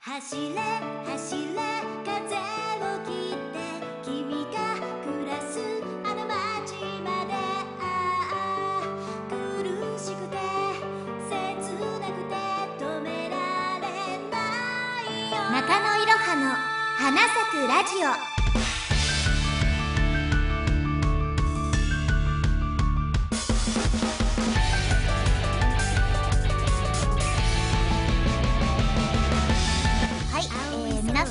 [0.00, 0.60] 走れ
[1.06, 1.54] 走れ
[2.04, 3.56] 風を切って
[4.02, 5.58] 君が暮らす
[6.04, 7.32] あの街まで
[7.80, 8.82] ああ
[9.28, 9.34] 苦
[9.98, 10.36] しくて
[11.28, 11.32] 切
[12.00, 12.34] なくて
[12.84, 13.34] 止めら
[13.80, 13.84] れ
[14.30, 14.34] な
[15.00, 16.54] いよ中野いろはの
[16.96, 18.33] 花咲くラジオ。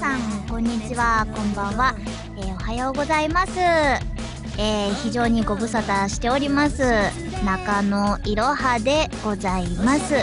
[0.03, 1.25] さんこんにちは。
[1.33, 1.95] こんばんは、
[2.35, 3.57] えー、おはようございます。
[3.57, 6.83] えー、非常にご無沙汰しております。
[7.45, 10.15] 中野いろはでございます。
[10.15, 10.21] は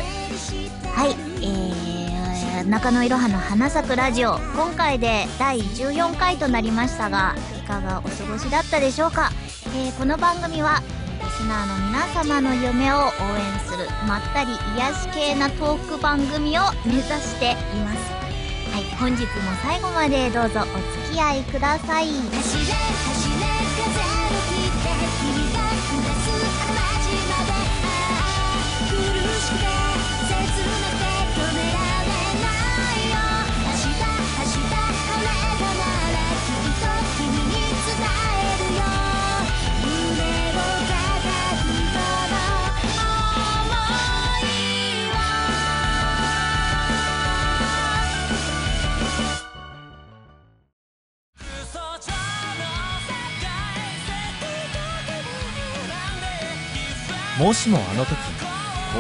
[1.06, 4.34] いえー、中野いろはの花咲くラジオ。
[4.54, 9.30] 今回で第14回となりましたがいかがお過ごしだったでしょうか、
[9.74, 10.82] えー、この番組は
[11.22, 18.19] リスナーの皆様の夢を応援するまったり癒し系なトーク番組を目指しています、
[19.00, 19.28] 本日も
[19.62, 20.64] 最後までどうぞお
[21.08, 23.09] 付き合いください。
[57.40, 58.14] もしもあの時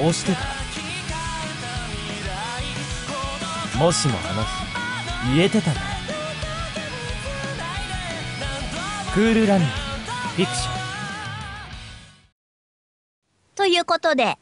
[0.00, 0.40] こうしてた
[3.78, 4.42] らもしもあの
[5.30, 5.80] 日言えてたら
[9.12, 10.80] クールランニングフィクション
[13.56, 14.38] ということで、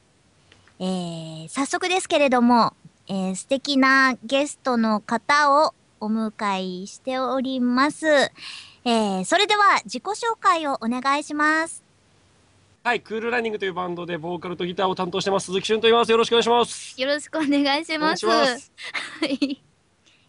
[0.78, 2.74] えー、早速ですけれども、
[3.08, 8.06] えー、素敵なゲストの方をお迎えしております。
[8.06, 11.87] えー、それでは自己紹介をお願いします。
[12.88, 16.10] はい、クールランニングというバンドでボーカルとギターを担当してます鈴木俊と言います。
[16.10, 16.98] よろしくお願いします。
[16.98, 18.26] よろしくお願いします。
[19.20, 19.62] はい。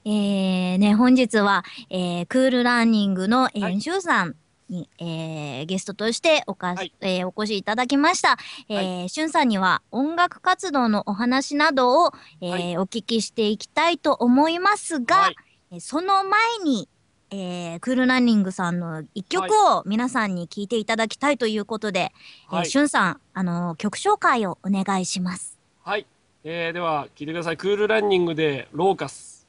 [0.04, 4.36] えー、ね、本日は、えー、クールランニングの、えー、はいシュウさん
[4.68, 8.38] に、えー、ゲストとしておかし、はいえーお越しいただきました。
[8.68, 12.12] えーシュンさんには音楽活動のお話などを、
[12.42, 15.36] えーはいお聞きしていきたいと思いますが、はい
[15.72, 16.90] えーその前に、
[17.32, 22.12] えークールランニングさんの一曲を皆さんに聴いていただきたいということで、
[22.52, 25.58] えーはいシュンさん、あのー曲紹介をお願いします。
[25.84, 26.06] はい、
[26.44, 27.58] えー、では聞いてください。
[27.58, 29.48] クールランニングでローカス。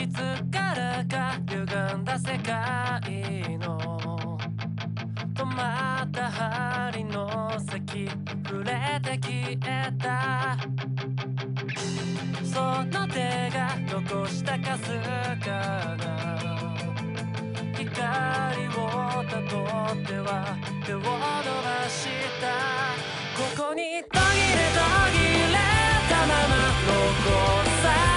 [0.00, 0.16] いつ
[0.50, 1.62] からか歪
[2.00, 3.78] んだ世界の
[5.34, 8.08] 止まった針の先
[8.46, 9.56] 触れて消え
[9.98, 10.56] た
[12.44, 14.84] その手が残したかす
[15.44, 16.55] かな
[17.96, 21.08] 光をたどっては手を伸ば
[21.88, 22.08] し
[22.38, 22.44] た。
[23.34, 24.20] ここに途切
[24.52, 25.16] れ途切
[25.48, 25.56] れ
[26.10, 26.54] たまま
[26.84, 26.92] 残
[27.82, 28.15] さ。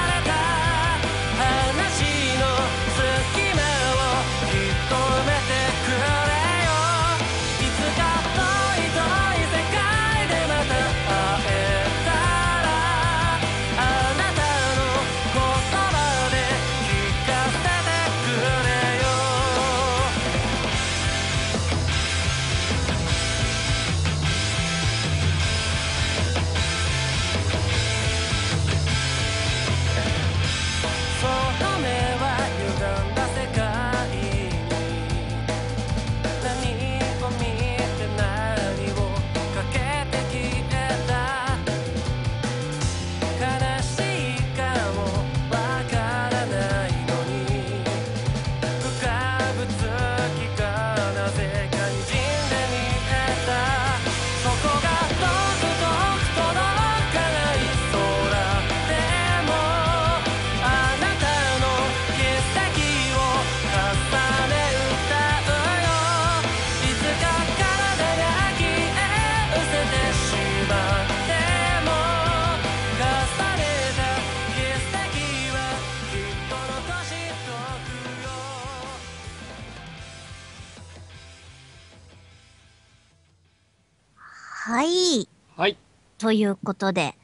[86.20, 87.16] ということで、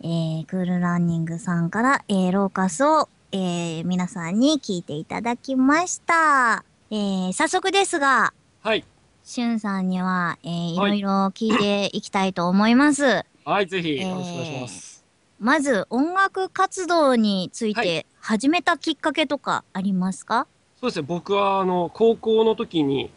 [0.00, 6.64] えー、クールランニングさんから、えー、ローカスを、えー、皆さんに聞いていただきました。
[6.90, 8.86] えー、早速ですが、はい、
[9.22, 13.22] しゅんさんには、えー、いはいろいろ聞いていきたいと思います。
[13.44, 15.04] はい、ぜひえーよろしくお願いします。
[15.38, 20.46] まず音楽活動についはて始めたきっかけとかありますか？
[20.80, 23.10] そうですね、僕はあの高校の時に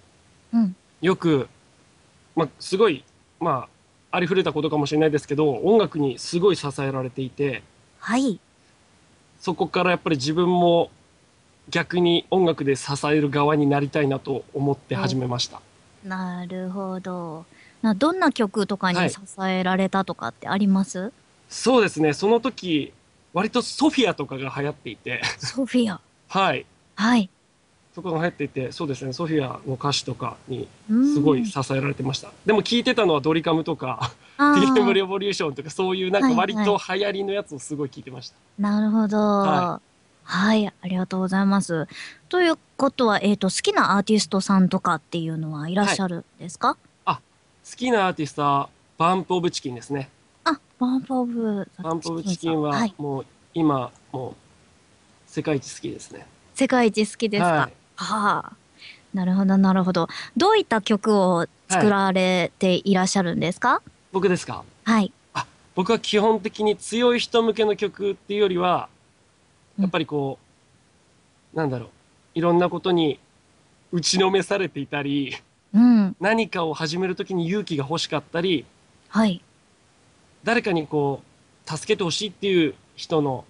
[0.53, 0.75] うん。
[0.99, 1.47] よく、
[2.35, 3.05] まあ、すごい、
[3.39, 3.69] まあ、
[4.11, 7.63] ありふれたことかもしれないですけど、音楽にすごい支えられていて、
[7.99, 8.39] はい。
[9.39, 10.91] そこからやっぱり自分も
[11.69, 15.61] 逆に音楽で支える側になりたいなと思って始めました。
[16.03, 17.45] なるほど。
[17.81, 21.11] などんな曲とかはいに支えられたとかってあります、
[21.49, 22.93] そうですね、その時、
[23.33, 25.99] 割とソフィアとかが流行っていて、ソフィア。
[26.27, 26.65] はい。
[26.95, 27.29] はい。
[27.93, 32.31] そこが流行っていて、そうですね、ソフィアの歌詞とかにうんすごい支えられてました。
[32.45, 38.35] でも聞いてたのはドリカムとか、あー TM レボリューションとかそういうなんか割はいと流行りのやつをすごい聞いてました。
[38.59, 39.17] なるほど。
[39.17, 39.81] は。
[40.23, 41.87] はいありがとうございます。
[42.29, 46.77] ということは、えっ、と、好きなアーティストさんとかっていうのはいらっしゃるんですか、
[47.71, 50.09] 好きなアーティストはバンプオブチキンですね。
[50.43, 52.93] あ、バンプオブザバンプオブチキンははい。
[52.97, 54.33] もう今もう
[55.27, 56.25] 世界一好きですね。
[56.55, 58.53] 世界一好きですか、はいはあ。
[59.13, 60.07] なるほど、なるほど。
[60.37, 63.81] どういった曲を作られていらっしゃるんですか？
[64.11, 64.63] 僕ですか？
[64.83, 65.11] はい。
[65.73, 68.89] 僕は基本的に強い人向けの曲っていうよりは、
[69.77, 70.37] うんやっぱりこ
[71.53, 71.89] う、なんだろう、
[72.35, 73.19] いろんなことに
[73.91, 75.37] 打ちのめされていたり、
[75.73, 76.15] うん。
[76.19, 78.65] 何かを始めるときに勇気が欲しかったり、
[79.07, 79.41] はい。
[80.43, 81.23] 誰かにこ
[81.65, 83.45] う、助けてほしいっていう人の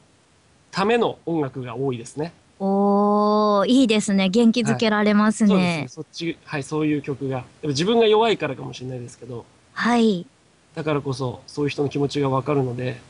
[0.69, 2.33] ための音楽が多いですね。
[2.63, 4.30] おー、いいですね。
[4.30, 5.81] 元気づけられますそうですね。
[5.81, 5.88] ね。
[5.88, 7.44] そっち、はい、そういう曲が。
[7.62, 10.28] でも自分が弱いからかもしれないですけど、はい。
[10.75, 13.02] だからこそ、そういう人の気持ちがわかるので、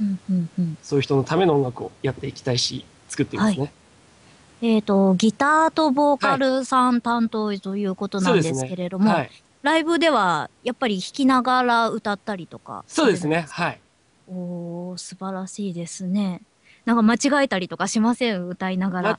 [0.00, 0.78] うんうんうん。
[0.82, 3.72] そういう人のための音楽をやっていきたいし、作っていますね。
[4.62, 9.30] えっ、と、ギターとボーカルさん担当ということなんですけれども、はい。
[9.62, 12.84] ライブではやっぱり弾きながら歌ったりとか？
[12.86, 13.46] そうですね。
[13.50, 13.80] はい。
[14.28, 16.40] おー、素晴らしいですね。
[16.84, 18.48] なんか間違えたりとかしません？
[18.48, 19.18] 歌いながら。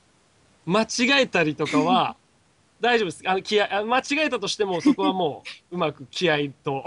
[0.65, 2.15] 間違えたりとかは、
[2.81, 3.23] 大丈夫です。
[3.25, 6.83] あの、気合、あ間違えたとしても、そこはもう、うまく気合と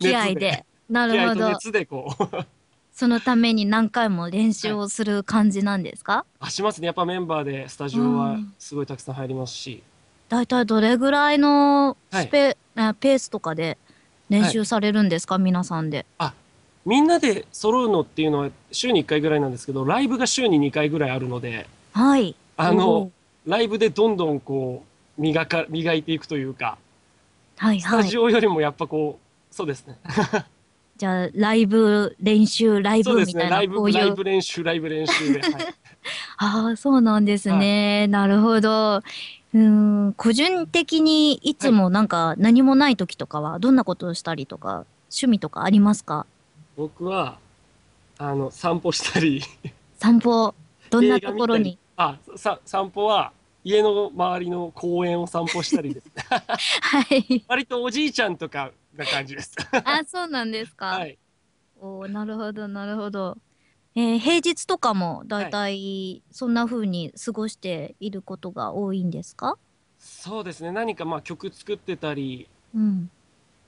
[0.00, 0.64] 熱 気合で。
[0.88, 1.48] なるほど。
[1.50, 2.24] 熱でこう、
[2.92, 6.86] そのために何回も練習をする感じなんですか、あしますね。
[6.86, 9.82] やっぱメンバーでスタジオうはんすごいたくさん入りますし、
[10.28, 13.76] だいたいどれぐらいのスペ,、あペースとかで
[14.30, 16.06] 練習されるんですか、皆さんで。
[16.86, 22.36] みんなで揃うのっていうのは週に1回ぐらいなんですけど、ライブが週に2回ぐらいあるので、はい。
[22.56, 24.84] おあのー、ライブでどんどんこ
[25.18, 26.78] う、磨か、磨いていくというか、
[27.56, 28.18] はいはいスタジ。
[28.18, 29.98] オよりもやっぱこう、そうですね。
[30.96, 33.42] じゃあ、ライブ、練習、ライそうですね。
[33.42, 34.24] ブみたいな、ライブ、こういうライブ。
[34.24, 35.40] 練習、ライブ練習で。
[35.40, 35.52] はい
[36.38, 38.06] ああ、そうなんですね。
[38.06, 38.98] なるほど。
[38.98, 46.26] うーん、個人的にいつもなんか何もない時とかはどんなことをしたりとか、趣味とかありますか？
[46.76, 47.38] 僕は、
[48.18, 49.42] あの、散歩したり、
[49.98, 50.54] 散歩、
[50.90, 51.78] どんなところに？
[51.96, 53.32] あ、さ、散歩は、
[53.64, 56.12] 家の周りの公園を散歩したりですね。
[56.28, 57.44] はい。
[57.48, 59.54] 割とおじいちゃんとかな感じです。
[59.72, 60.86] あ、そうなんですか。
[60.86, 61.18] はい。
[61.80, 63.38] おーなるほど、なるほど。
[63.94, 69.56] えー平日とかもだいたいそんな風に過ごしていることが多いんですか？
[69.98, 70.70] そうですね。
[70.70, 73.10] 何かまあ曲作ってたり、うん。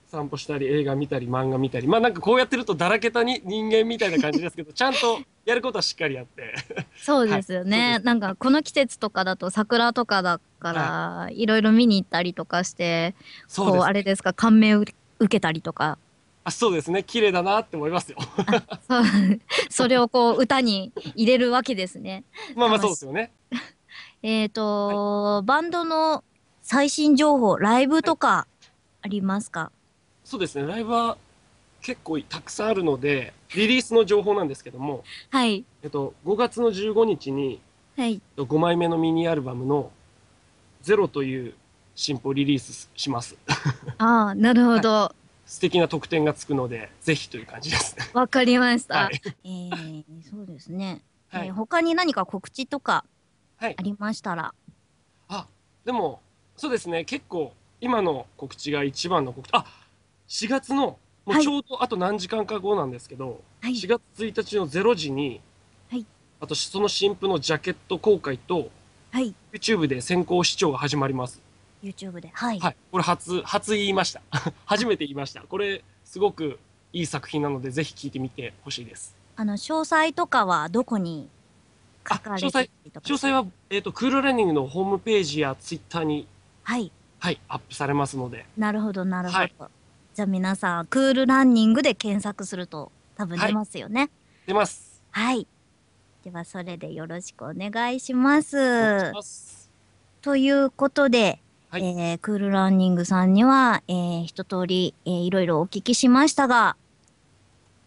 [0.09, 1.87] 散歩したり、映画見たり、漫画見たり。
[1.87, 6.55] まあなんかこうやってるとだらけたに人間みたいな感じですけど、 ちゃんとやることはしっかりやって。
[6.97, 7.93] そうですよね。
[7.93, 13.85] はいなんかこの季節とかだと桜とかだから、いろいろ見に行ったりとかして、こうそうです。
[13.85, 14.95] あれですか、感銘を受
[15.27, 15.97] けたりとか。
[16.43, 17.03] あ、そうですね。
[17.03, 18.17] 綺麗だなって思いますよ。
[18.87, 19.03] そう
[19.69, 22.23] それをこう歌に入れるわけですね。
[22.55, 23.31] まあまあそうですよね。
[24.23, 26.23] えっ、と、バンドの
[26.61, 28.47] 最新情報、ライブとか
[29.01, 29.71] ありますか、
[30.29, 30.67] そうですね。
[30.67, 31.17] ライブは
[31.81, 35.65] 結構たくさんあるので、リリースの情報なんですけども、はい。
[35.81, 37.59] えっと、5月の15日に
[37.97, 38.21] はい。
[38.37, 39.91] 5枚目のミニアルバムの
[40.83, 41.55] ゼロという
[41.95, 43.35] 新譜をリリースします。
[43.97, 45.13] ああ、なるほど。
[45.47, 48.05] 素敵な特典がつくので、ぜひという感じですね。
[48.13, 49.05] わかりました。
[49.05, 49.21] はい。
[49.45, 51.01] えー、そうですね。
[51.29, 53.03] はいえー他に何か告知とか
[53.57, 53.81] はいあ。
[53.81, 54.53] りましたら？
[55.27, 55.47] あ、
[55.85, 56.21] でも、
[56.55, 57.03] そうですね。
[57.03, 59.51] 結構、今の告知が一番の告知。
[59.53, 59.65] あ、
[60.29, 63.73] 4月の、もはいうちょうどあと何時間か後なんですけど、はい。
[63.73, 65.41] 4月1日の0時に、
[65.89, 66.05] はい
[66.41, 68.69] あとその新譜のジャケット公開と、
[69.11, 69.33] はい。
[69.51, 71.41] YouTube で先行視聴が始まります。
[71.83, 72.29] YouTube で。
[72.31, 72.59] はい。
[72.59, 72.75] はい。
[72.91, 74.21] これ初、初言いました。
[74.65, 75.41] 初めて言いました。
[75.41, 76.59] これ、すごく
[76.93, 79.17] いい作品なので、ぜひ聴いてみてほしいです。
[79.35, 81.27] あの、詳細とかはどこに
[82.09, 86.27] 書かれてたりとか詳細は、えっ、と、クールランニングのホームページや Twitter に、
[86.63, 86.91] はい。
[87.19, 89.39] はい、アップされますので、なるほど、なるほど。
[89.39, 89.53] はい
[90.19, 94.09] じゃあ皆さん、クールランニングで検索すると多分出ますよね。
[94.45, 95.01] 出ます。
[95.11, 95.47] はい。
[96.25, 99.13] では、それでよろしくお願いします。
[99.13, 99.71] ます。
[100.21, 106.75] ということで、はいえークールランニングさんには、えー一通り、えーいろいろお聞きしましたが、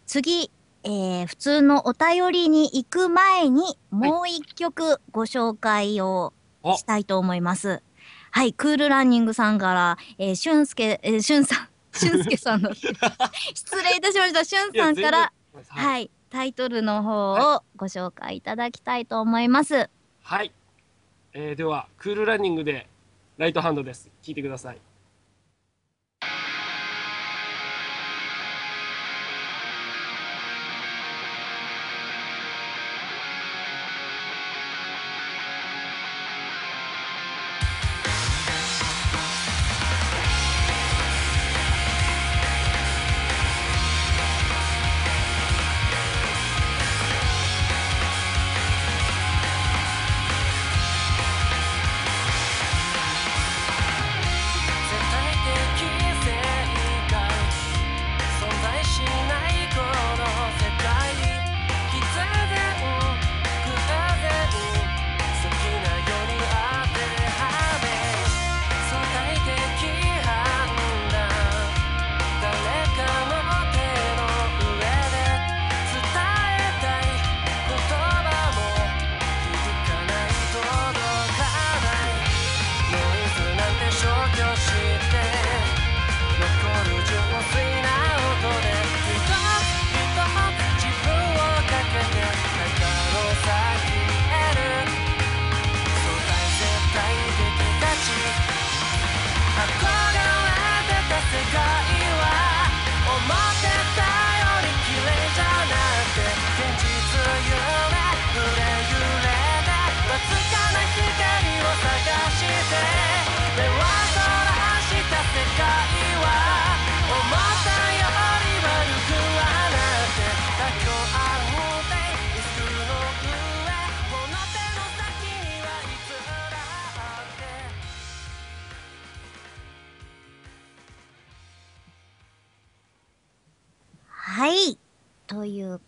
[0.07, 0.51] 次、
[0.85, 7.83] えー普通のお便りに行く前に、もう一曲ご紹介をおしたいと思います。
[8.31, 12.90] はい、クールランニングさんから、えー、しゅんすけ、えー、しゅんさん、しゅんすけさんの、 失
[13.82, 15.32] 礼いたしました、しゅんいやさんから、
[15.68, 19.90] はい、タイトルの方をご紹介いただきたいと思います。
[20.22, 20.52] はい。
[21.34, 22.88] えーでは、クールランニングで
[23.38, 24.11] ライトハンドです。
[24.22, 24.78] 聞いてください。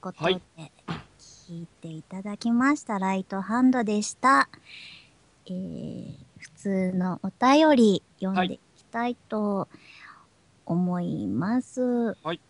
[0.04, 0.42] ことで、はい
[1.18, 2.98] 聞いていただきました。
[2.98, 4.48] ライトハンドでした。
[5.46, 9.68] えー、普通のお便り読んでいきたいと
[10.64, 12.16] 思います。
[12.22, 12.40] はい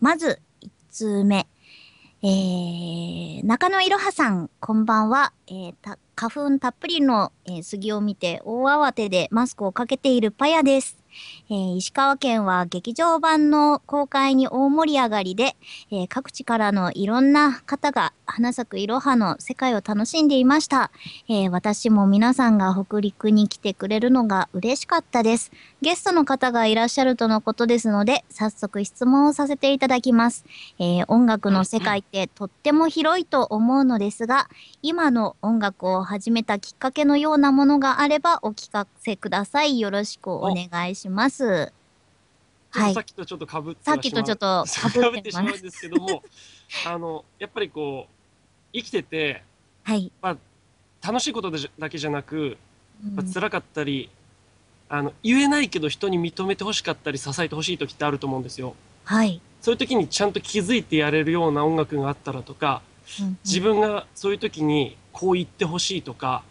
[0.00, 1.46] まず、1通目。
[2.22, 5.32] えー、中野いろはさん、こんばんは。
[5.48, 10.98] えーた花粉たっぷりの、えー杉を見て大慌てでマスクをかけているパヤです。
[11.50, 15.56] えー石川県は劇場版の公開に大盛り上がりで、
[15.90, 20.90] えー各地からのいろんな方が花咲くいろはの世界を楽しんでいました、
[21.28, 25.50] えー私も皆さんが北陸に来てくれるのが嬉しかったです。
[25.80, 30.44] ゲストの方がいらっしゃるとのことですので、早速質問をさせていただきます。
[30.78, 34.48] えー音楽の世界ってとっても広いと思うのですが、
[34.82, 39.80] 今の音楽を始めたきっかけのようなものがあればお聞かせください。
[39.80, 41.37] よろしくお願いします。
[41.44, 43.04] はいさっ。
[43.04, 45.62] きとちょっと被ってさっきとちょっと被被っしまうん。
[45.62, 46.22] ですけども、
[46.86, 48.12] あの、やっぱりこう、
[48.72, 49.42] 生きてて、
[49.84, 50.12] はい。
[51.00, 52.58] 楽しいことだけじゃなく、
[53.04, 54.10] うんまあ辛かったり、
[54.88, 58.74] あの、言えないけど人に認めてほしかったり支えてほしい時ってあると思うんですよ。
[59.04, 59.40] はい。
[59.60, 62.82] そういう時にちゃんと気づいてやれるような音楽があったらとか、
[63.44, 66.42] 自分がそういう時にこう言ってほしいとか、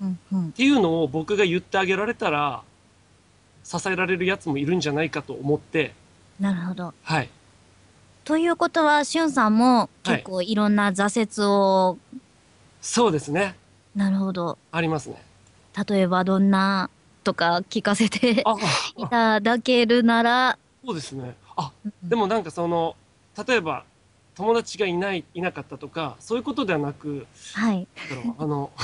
[0.00, 2.62] うんうんっていうのを僕が言ってあげられたら、
[3.64, 5.94] 支えられるやつもいるんじゃないかと思って、
[6.38, 6.94] なるほど。
[7.02, 7.30] はい。
[8.24, 11.98] ということは、しゅんさんも結構いろんな挫折を、
[12.80, 13.56] そうですね。
[13.94, 14.58] なるほど。
[14.72, 15.22] ありますね。
[15.88, 16.90] 例えばどんな
[17.24, 18.56] とか聞かせてあ、
[18.96, 21.34] いただけるなら、そうですね。
[21.56, 22.96] あ、うんでもなんかその、
[23.46, 23.84] 例えば、
[24.34, 27.86] 友達がいない、いなかったとか、そういうことではなく、はい。
[28.38, 28.70] あの、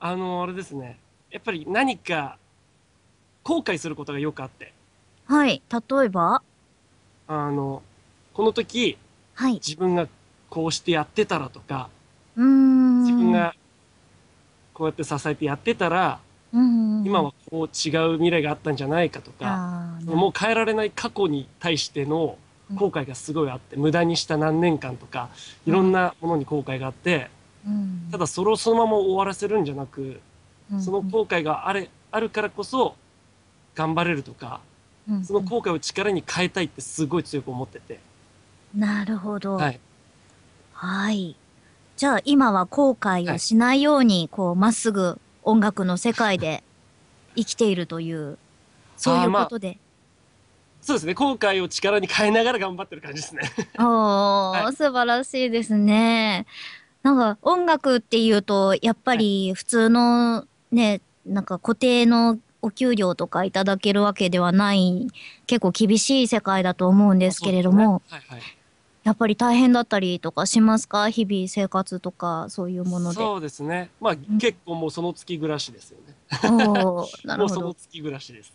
[0.00, 0.98] あの、あれですね。
[1.30, 2.36] やっぱり何か、
[3.44, 4.72] 後悔することがよくあって、
[5.26, 5.62] はい。
[5.70, 6.42] 例えば？
[7.28, 7.82] あの、
[8.32, 8.96] この時、
[9.34, 9.54] はい。
[9.54, 10.08] 自分が
[10.50, 11.88] こうしてやってたらとか、
[12.36, 13.04] うーん。
[13.04, 13.54] 自分が
[14.72, 16.18] こうやって支えてやってたら、
[16.52, 22.38] うんうん、今はこう違う未来があったんじゃないかとか、あーもう変えられない過去に対しての
[22.74, 25.28] 後悔がすごいあって、無駄にした何年間とか、
[25.66, 27.28] いろんなものに後悔があって、
[27.66, 28.08] うん。
[28.10, 30.20] ただそれをそのまま終わらせるんじゃなく、
[30.72, 30.80] うん。
[30.82, 32.94] その後悔があれ、あるからこそ、
[33.74, 34.60] 頑張れるとか、
[35.08, 38.00] うんその後悔を力に変えたいってすごい強く思ってて、
[38.74, 39.56] なるほど。
[39.56, 39.80] はい。
[40.72, 41.36] はい。
[41.96, 46.64] じゃあ今は後悔をしないように、こう、まっすぐ音楽の世界で
[47.36, 48.38] 生きているという、
[48.96, 49.78] そういうことで。
[50.82, 51.14] そうですね。
[51.14, 53.42] 後悔を力に変えながら頑張ってる感じですね。
[53.78, 56.46] おー、はい素晴らしいですね。
[57.02, 65.06] なんか音楽っていうと、やっぱり普通のね、なんか固定のお給料とかいただけるわけではない、
[65.46, 67.84] 結構厳しい世界だと思うんですけれども、ね。
[68.08, 68.42] はいはい。
[69.04, 71.10] やっぱり大変だったりとかしますか？
[71.10, 73.16] 日々生活とかそういうもので。
[73.16, 73.90] そうですね。
[74.00, 76.14] まあ、結構もうその月暮らしですよね。
[76.42, 77.36] なるほど。
[77.36, 78.54] もうその月暮らしです。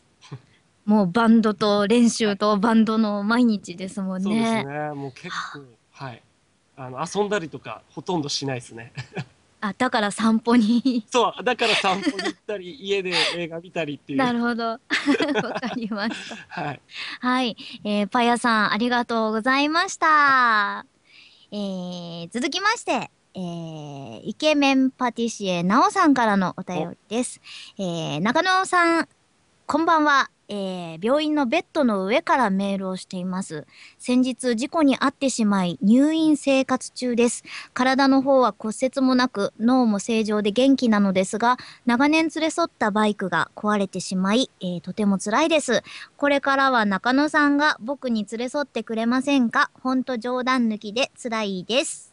[0.86, 4.64] もうバンドと練習とバンドの毎日ですもんそうですね。
[4.64, 4.72] ね。
[4.96, 5.62] もう結構、
[5.92, 6.24] はい。
[6.76, 8.92] あの、遊んだりとかほとんどしないですね。
[9.62, 11.06] あ、だから散歩に。
[11.10, 14.20] そう、だから散歩に行ったり、家で映画見たりっていう。
[14.20, 14.64] なるほど。
[14.74, 16.36] わかりました。
[16.62, 16.82] はい。
[17.20, 17.58] はい。
[17.84, 20.86] えーパヤさん、ありがとうございました。
[21.52, 27.42] えー続きまして、えーイケメンパティシエ、なおさんからのお便りです。
[27.78, 29.10] えー中野さん、
[29.66, 30.30] こんばんは。
[30.50, 33.66] えー病院のベッドの上からメールをしています。
[34.00, 37.44] 先日事故に遭ってしまい入院生活中です。
[37.74, 45.84] 体の方は骨折もなく脳も正常で元気なのですが、長年連れ添ったバイクが壊れてしまい、えーとても辛いです。
[46.18, 49.72] これからは中野さんが僕に連れ添ってくれませんか？
[49.82, 52.09] ほんと冗談抜きで辛いです。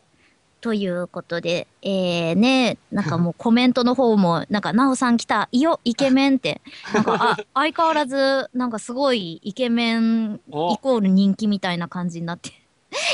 [0.60, 6.60] ということで、えー、ね、なんかもうコメントの方も、 なんか、なおさん来た、いよ、イケメンって、
[6.94, 12.50] なんか、あ、相変わらず、なんかすごいイケメンイおコール人気みたいな感じになって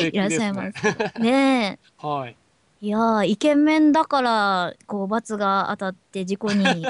[0.00, 0.72] いらっしゃいます。
[1.20, 2.06] ねえ。
[2.06, 2.36] はい。
[2.80, 6.86] いやー、イケメンだから、こう、罰が当たって事故に、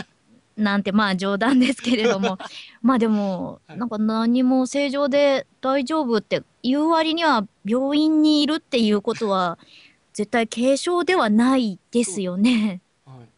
[0.57, 2.39] なんて、まあ冗談ですけれども、
[2.83, 9.59] まあでも、はいなんか何も正常で大丈夫って言う割には、病院にいるっていうことは、
[10.13, 12.81] 絶対軽症ではないですよね。
[13.07, 13.29] はい。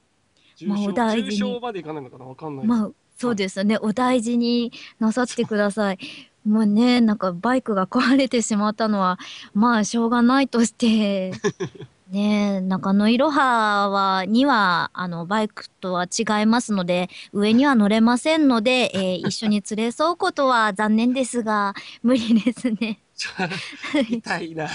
[0.57, 2.67] 重まあお症、大事にまでいかないのかなわかんない。
[2.67, 3.79] まあ、そうですよね。
[3.79, 5.99] お大事になさってください。
[6.47, 9.19] もうね、なんかバイクが壊れてしまったのは、
[9.55, 11.33] まあ、しょうがないとして、
[12.11, 23.01] ねえ、中野いろはは、には、あの、バイクとは違いますので、上には乗れませんので、えー一緒に連れ添うことは残念ですが、無理ですね。
[24.11, 24.69] 痛いな。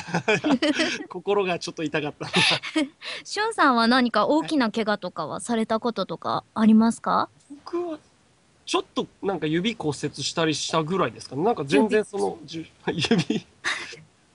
[1.10, 2.32] 心がちょっと痛かったな。
[3.24, 7.30] しゅんさんは何か大きな怪我とかはされたこととかありますか？
[7.50, 8.00] 僕は、
[8.66, 11.44] ちょっとなんか指骨折したりしたぐらいですかね。
[11.44, 13.46] なんか全然その、じゅ指、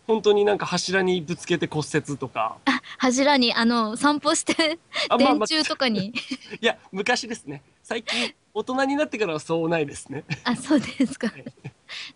[0.07, 2.59] 本当になんか柱にぶつけて骨折とか。
[2.99, 6.13] 柱に、あの、散歩して、あ、まあ電まあ、柱とかに？
[6.61, 7.63] いや、昔ですね。
[7.83, 10.25] 最近、大人になってからはそうないですね。
[10.45, 11.45] あ、そうですかはい。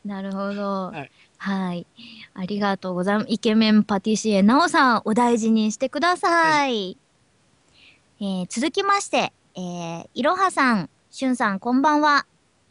[0.04, 0.86] なるほど。
[0.88, 1.86] はいはい。
[2.34, 3.26] ありがとうございます。
[3.30, 6.98] イケメンパティシエ、なおさん、お大事にしてください。
[8.20, 12.26] えー続きまして、えーいろはさん、しゅんさん、こんばんは。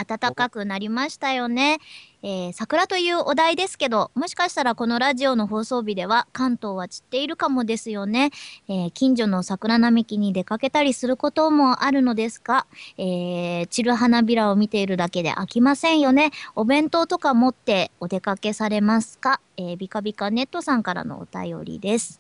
[0.06, 1.80] 暖かくなりましたよね。
[2.30, 8.32] えー桜というお題ですけど、もしかしたらこのラジオの放送日では関東は散っているかもですよね。
[8.68, 16.32] えー近所の桜並木に出かけたりすることもあるのですが、えー散る花びらを見ているだけで飽きませんよね。
[16.54, 22.20] お弁当とか持ってお出かけされますか、えービカビカネットさんからのお便りです。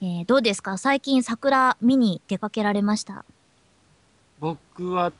[0.00, 0.76] えーどうですか？
[0.76, 3.24] 最近桜見に出かけられました？
[4.40, 5.12] 僕は、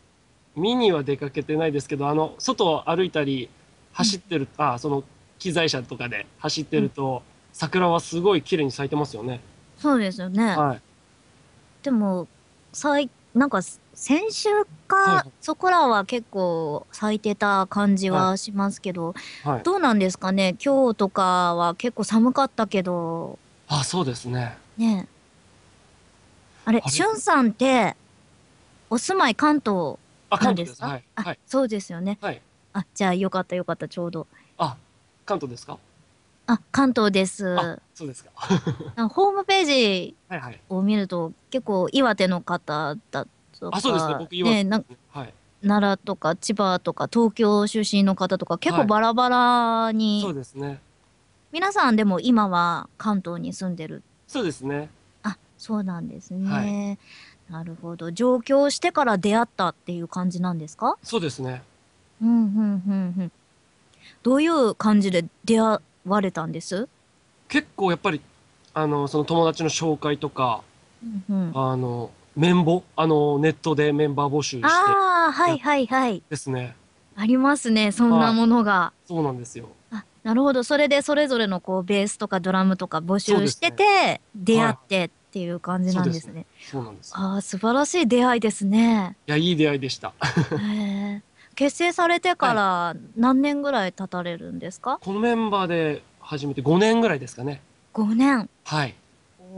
[0.56, 3.48] 見には出かけてないですけど、あの、外を歩いたり、
[3.96, 5.02] 走ってる、あ、その、
[5.38, 9.40] 機材車とかで走ってると、桜はすごい綺麗に咲いてますよね。
[9.78, 10.54] そうですよね。
[10.56, 10.80] はい。
[11.82, 12.26] でも、
[12.72, 14.48] さい、なんか、先週
[14.86, 19.62] か、はいはいそこらは結構咲いてた感じはしますけど、はい。
[19.62, 20.56] どうなんですかね？
[20.62, 24.56] 今日とかは結構寒かったけど、あ、そうですね。
[24.76, 25.06] ね
[26.64, 26.90] あれ、あれ？
[26.90, 27.94] しゅんさんって、
[28.90, 29.98] お住まい関東
[30.30, 30.66] あ、なんでか？
[30.66, 30.82] 関東ですす。
[30.82, 31.04] はい。
[31.14, 31.38] あ、はい。
[31.46, 32.18] そうですよね。
[32.76, 32.84] はい。
[32.84, 34.26] あ、じゃあよかったよかった、ちょうど。
[34.58, 34.76] あ、
[35.24, 35.78] 関東ですか？
[36.46, 37.58] あ、関東です。
[37.58, 38.30] あ、そうですか。
[38.96, 40.60] あホームページはいはい。
[40.68, 43.26] を見ると、結構岩手の方だ
[43.58, 44.14] とか、あ、そうですね。
[44.18, 45.34] 僕岩手ねなはい。
[45.62, 50.80] 奈良とか千葉とか東京出身の方とか結構バラバラに、そうですね。
[51.50, 54.90] 皆さんでも今は関東に住んでるそうですね。
[55.22, 56.98] あそうなんですね、
[57.48, 60.98] なるほど上京してから出会ったっていう感じなんですか？
[61.02, 61.62] そうですね。
[62.22, 63.32] うんうんうんうん
[64.22, 66.88] どういう感じで出会われたんです、
[67.48, 68.20] 結構やっぱり、
[68.74, 70.62] あの、その友達の紹介とか、
[71.28, 76.74] うんうん、ああの、綿棒あの、ネットでメンバー募集してあーはいはいはいですね。
[77.14, 79.68] ありますねそんなものが、そうなんですよ。
[80.26, 80.64] なるほど。
[80.64, 86.46] それでそれぞれのこうベースとかドラムとか募集してて、出会ってっていう感じなんですね。
[86.68, 87.12] そうなんです。
[87.14, 89.16] ああ、素晴らしい出会いですね。
[89.28, 90.12] いや、いい出会いでした。
[90.58, 91.22] へえ。
[91.56, 97.60] 結成されてから何年ぐらい経たれるんですか、このメンバーで始めて5年ぐらいですかね。
[97.94, 98.48] ?5 年。
[98.64, 98.94] はい。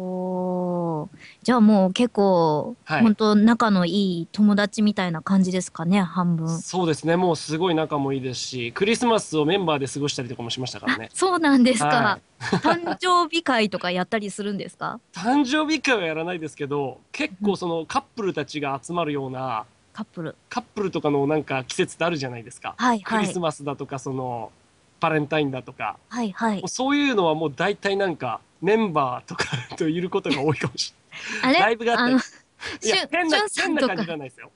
[0.00, 3.90] おーじゃあもう結構、はい本当仲のい
[4.22, 6.48] い友達みたいな感じですかね、半分。
[6.61, 7.16] そうですね。
[7.16, 11.08] もうすごい仲もいいですし、クリスマスをメンバーで過ごしたりとかもしましたからあね。
[11.12, 12.18] そうなんですか、は
[12.61, 15.00] 誕生日会とかやったりするんですか？
[15.14, 19.64] 誕生日会はやらないですけど、結構そのカップルたちが集まるような、
[19.98, 20.37] カップル。
[20.48, 22.76] カップルとかのなんか季節ってあるじゃないですか。
[22.78, 23.40] はいはいクリス。
[23.40, 24.52] マスだとか、その、
[25.00, 26.62] バレンタインだとか、はいはい。
[26.68, 30.94] そういうのはもう大体なんか、メンバーとかといることが多いかもし
[31.42, 31.58] あれ？
[31.58, 32.16] ライブがあったりい。
[32.87, 34.52] いやしゅ、変なしゅん、さんとか変な感じじゃないですよ。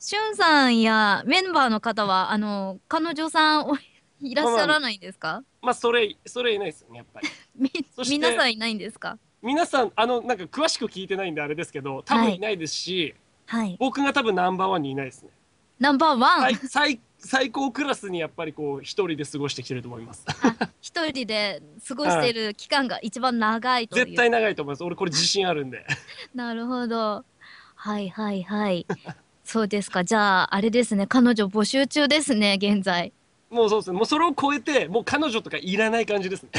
[0.00, 3.76] しゅんさんやメンバーの方は、あの、彼女さんお
[4.20, 5.44] いらっしゃらないんですか？
[5.62, 7.28] まあ、それ、それいないですよね、やっぱり。
[7.56, 7.70] み
[8.08, 9.18] 皆さんいないんですか？
[9.40, 13.14] 皆さん、あの、なんか詳しく聞いてないんであれですけど、多分いないですし、
[13.50, 13.76] はい。
[13.80, 15.30] 僕が多分ナンバーワンにいないですね。
[15.80, 16.54] ナンバーワン？
[16.54, 20.24] 最最最高クラスにやっぱりこう一人で過ごしてきてると思います。
[20.80, 24.04] 一人で過ごしている期間が一番長いという。
[24.06, 24.84] 絶対長いと思います。
[24.84, 25.84] 俺これ自信あるんで。
[26.34, 27.24] なるほど。
[27.74, 28.86] はいはいはい。
[29.44, 30.04] そうですか。
[30.04, 31.08] じゃあ、あれですね。
[31.08, 33.12] 彼女募集中ですね、現在。
[33.50, 33.96] もうそうですね。
[33.96, 36.50] もうそれを超えて、もう彼女とかいらない感じですね。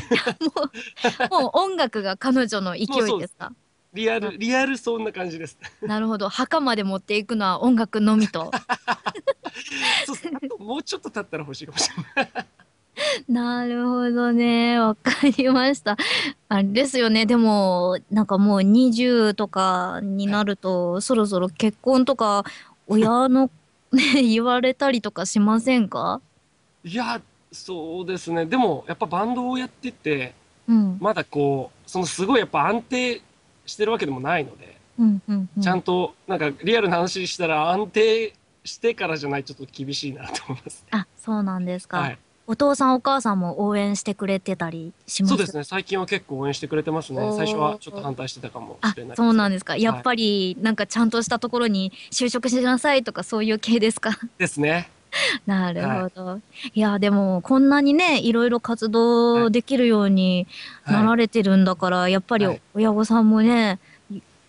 [1.32, 2.86] もう、もう音楽が彼女の勢い
[3.20, 3.54] ですか？
[3.94, 5.58] リアル、リアルそんな感じです。
[5.82, 6.30] なるほど。
[6.30, 8.50] 墓まで持っていくのは音楽のみと。
[10.06, 10.14] そ
[10.60, 12.46] うもうちょっと経ったら欲しいかもしれない。
[13.28, 14.80] なるほどね。
[14.80, 15.98] わかりました。
[16.50, 17.26] あれですよね。
[17.26, 22.46] でも、なんかもう20とかになると、そろそろ結婚とか、
[22.88, 23.50] 親の、
[23.92, 26.22] ね、言われたりとかしませんか？
[26.86, 28.46] いや、そうですね。
[28.46, 30.34] でもやっぱバンドをやってて、
[30.68, 30.98] うん。
[31.02, 33.22] まだこう、そのすごいやっぱ安定
[33.66, 35.64] してるわけでもないので、うんうんうん。
[35.64, 40.86] ちゃんとなんかリアルな話したら安定してからじゃないとちょっと厳しいなと思います。
[40.92, 42.00] あ、そうなんですか。
[42.00, 42.18] はい。
[42.48, 45.30] お父さんお母さんも応援してくれてたりします？
[45.30, 45.64] そうですね。
[45.64, 47.32] 最近は結構応援してくれてますね。
[47.38, 49.78] 最初はちょっと反対してたかもあしれない、そうなんですか。
[49.78, 54.12] いやっぱり、なんかちゃんとしたところに就職しなさいとかそういう系ですか？
[54.38, 54.90] ですね。
[55.46, 56.40] なるほど。
[56.74, 60.48] い、や、でも、こんなにね、いろいろ活動できるように
[60.86, 63.80] ならはれてるんだから、やっぱりはい親御さんもね、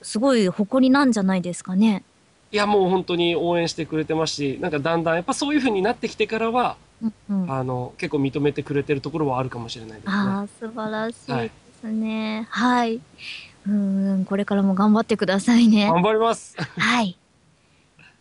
[0.03, 2.05] すごい誇りなんじゃないですかね。
[2.51, 2.57] い。
[2.57, 10.13] いや、もう本当に応援してくれてますし、なんかだんだんやっぱそういう風になってきてからは、うんうん、ああの、結構認めてくれてるところはあるかもしれないですね。
[10.13, 12.47] あー、素晴らしいですね。
[12.51, 12.97] はい。
[12.97, 15.87] うーん、これからも頑張ってくださいね。
[15.87, 16.57] 頑張ります。
[16.59, 17.17] はい。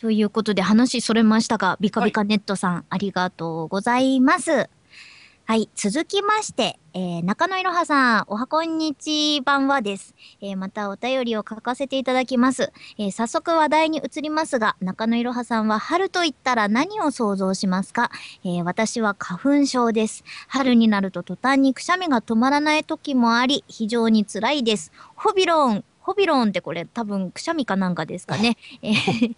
[0.02, 4.68] ということで話それましたが、ビカビカネットさん、ありがとうございます。
[5.46, 5.70] はい。
[5.76, 10.16] 続きまして、えー、中野いろはさん、おはこんにちばんはです。
[10.42, 12.72] えー、またお便りを書かせていただきます。
[12.98, 18.10] えー、早速話題に移りますが、中野いろはさんは春と言ったら何を想像しますか？
[18.44, 20.24] えー、私は花粉症です。
[20.48, 24.92] 春になると途端にくしゃみが止まらない時もあり、非常に辛いです。
[25.16, 28.58] ホビロン、ホビロンってこれ多分くしゃみかなんかですかね。
[28.82, 29.36] えー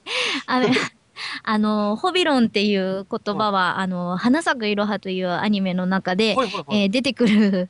[1.44, 6.82] あのホビロンっていう言葉は、あの、花咲くいろはというアニメの中で、はいはいはい。
[6.84, 7.70] えー出てくる、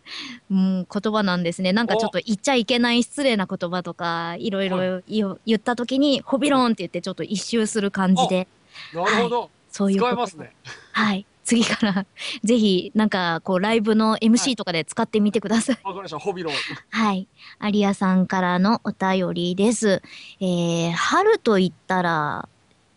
[0.50, 1.74] うん、言葉なんですね。
[1.74, 8.48] なんかちょっと言っちゃいけない失礼な言葉とか、いろいろ言言った時に、ホビロンって言ってちょっと一周する感じで、
[8.94, 9.50] なるほど。
[9.70, 10.54] そういう使えますね。
[10.94, 11.26] はい。
[11.44, 12.06] 次から、
[12.44, 15.78] ぜひ、なんか、こう、ライブの MC とかで使ってみてください。
[15.84, 16.20] わかりました。
[16.20, 16.54] ホビロン。
[16.90, 17.28] はい。
[17.60, 20.02] アリアさんからのお便りです。
[20.40, 22.48] えー、春と言ったら、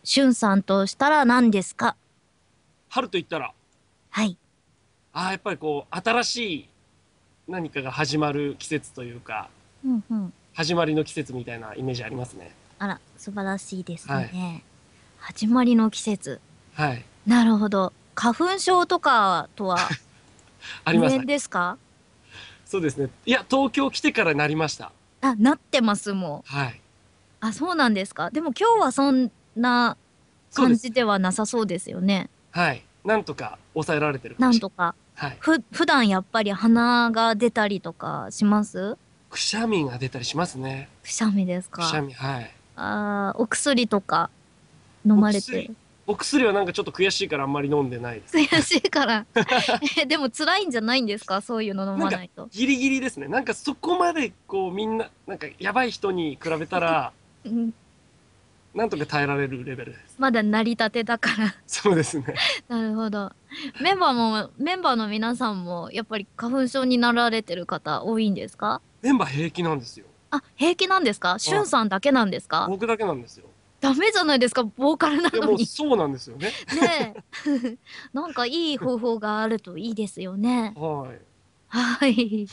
[0.05, 1.97] しゅんさんとしたら何ですか？
[2.89, 3.53] 春と言ったら、
[4.11, 4.37] はい。
[5.13, 6.69] ああ、やっぱりこう、新しい
[7.49, 9.49] 何かが始まる季節というか、
[9.85, 10.33] うんうん。
[10.55, 12.55] 始まりの季節みたいなイメージありますね。
[12.79, 14.15] あら、素晴らしいですね。
[14.15, 14.63] はい
[15.19, 16.41] 始まりの季節。
[16.75, 17.05] はい。
[17.27, 17.93] なるほど。
[18.17, 19.79] 花粉症とかとは
[20.85, 21.79] ありますですか？
[22.65, 23.09] そうですね。
[23.25, 24.91] いや、東京来てからなりました。
[25.21, 26.43] あ、なってますもん。
[26.53, 26.81] はい。
[27.41, 28.31] あ、そうなんですか。
[28.31, 29.97] でも今日はそんな。
[30.55, 32.31] 感じではなさそうですよね。
[32.51, 32.83] はい。
[33.05, 34.95] なんとか抑えられてるなんとか。
[35.15, 35.37] はい。
[35.39, 38.97] ふ、普段やっぱり鼻が出たりとかします？
[39.29, 40.89] くしゃみが出たりしますね。
[41.03, 41.83] くしゃみですか？
[41.83, 42.51] くしゃみ、はい。
[42.77, 44.31] あーお薬とか
[45.05, 45.71] 飲まれて
[46.07, 46.45] お薬。
[46.45, 48.37] はなんかちょっと悔しいからあんまり飲んでないです。
[48.37, 49.27] 悔しいから。
[50.01, 51.41] えでも辛いんじゃないんですか？
[51.41, 52.49] そういうの飲まないと。
[52.51, 53.29] ギリギリですね。
[53.29, 57.13] なんかそこまでこうみんな、なんかやばい人に比べたら、
[57.45, 57.75] うん
[58.75, 60.17] なんとか耐えられるレベルです。
[60.19, 61.55] まだ成り立てだから。
[61.67, 62.35] そうですね。
[62.69, 63.33] なるほど。
[63.81, 68.83] メンバーも、メンバーの皆さんも、やっぱり花粉症になられてる方多いんですか？
[69.01, 70.05] メンバー平気なんですよ。
[70.31, 71.39] あ、平気なんですか？
[71.39, 72.67] しゅんさんだけなんですか？
[72.69, 73.47] 僕だけなんですよ。
[73.87, 75.67] ダメじゃないですかボーカルなのに。
[75.67, 76.53] そうなんですよね。
[76.81, 77.15] ね
[77.47, 77.79] え。
[78.13, 80.75] なんかいい方法があるといいですよね。
[80.77, 81.21] はい。
[81.69, 82.47] はい。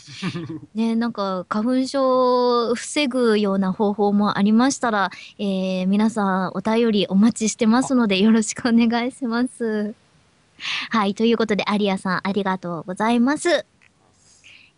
[0.74, 9.94] ねえ、なんか花粉症を防ぐような方法もありましたら、えー、皆さんお便りお待ちしてますのでよろしくお願いします。
[10.90, 11.16] はい。
[11.16, 13.66] ということで、アリアさんありがとうございます。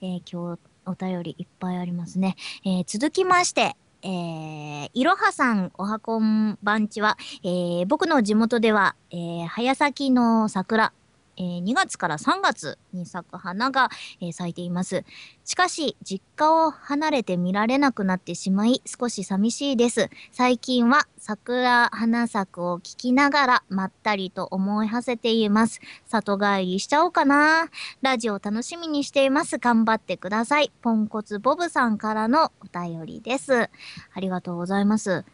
[0.01, 2.35] えー今日お便りいっぱいありますね。
[2.63, 10.93] えー続きまして、えー、いろはさん、おはこんばんちは、えー僕の地元では、えー早咲きの桜、
[11.38, 13.89] えー2月から3月に咲く花が、
[14.21, 15.04] えー咲いています。
[15.43, 20.10] しかし、実家を離れて見られなくなってしまい、少し寂しいです。
[20.32, 25.82] 最近は桜花咲くを聞きながら、まったりと思い馳せています。
[26.06, 27.69] 里帰りしちゃおうかな。
[28.02, 29.58] ラジオ楽しみにしています。
[29.58, 30.71] 頑張ってください。
[30.82, 33.69] ポンコツボブさんからのお便りです。
[34.13, 35.26] ありがとうございます。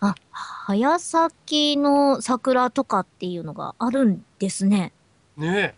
[0.00, 4.92] あ、早咲きの桜とかっていうのがあるんですね。
[5.36, 5.74] ね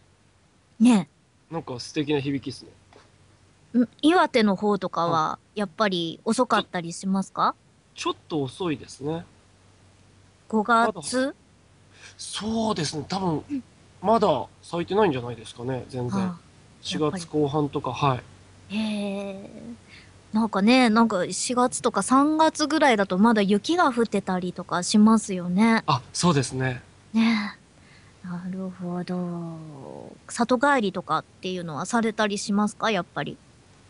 [0.79, 1.09] ね
[1.51, 1.53] え。
[1.53, 3.81] なんか素敵な響きですね。
[3.83, 7.55] ん岩手の方とかは、やっぱり遅かったりしますか？
[7.95, 9.25] ちょっと遅いですね。
[10.49, 11.35] ?5 月？
[12.17, 13.05] そうですね。
[13.09, 13.63] 多分、
[14.01, 15.85] まだ咲いてないんじゃないですかね。
[15.89, 16.21] 全然。
[16.21, 16.39] あ
[16.83, 18.21] 4やっぱり月後半とか、は
[18.71, 18.77] い。
[18.77, 19.51] へえ。
[20.33, 25.83] なんかね、なんか4月とか3月ぐらいだとまだ雪が降ってたりとかしますよね。
[25.87, 26.83] あ、そうですね。
[27.13, 27.58] ねえ。
[28.29, 30.15] なるほど。
[30.29, 32.91] 里帰りとかっていうのはされたりしますか？
[32.91, 33.39] やっぱり。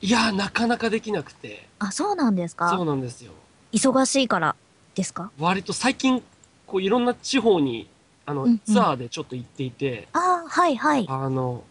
[0.01, 1.69] いや、なかなかできなくて。
[1.81, 3.33] あ、そうなんですそうかなんですよ。
[3.73, 4.55] 忙しいから
[4.95, 5.33] ですか？
[5.41, 6.23] 割と最近、
[6.69, 7.89] こういろんな地方に、
[8.27, 11.07] あの、うんうんツアーでちょっと行っていて、ああ、はいはい。
[11.09, 11.65] あの、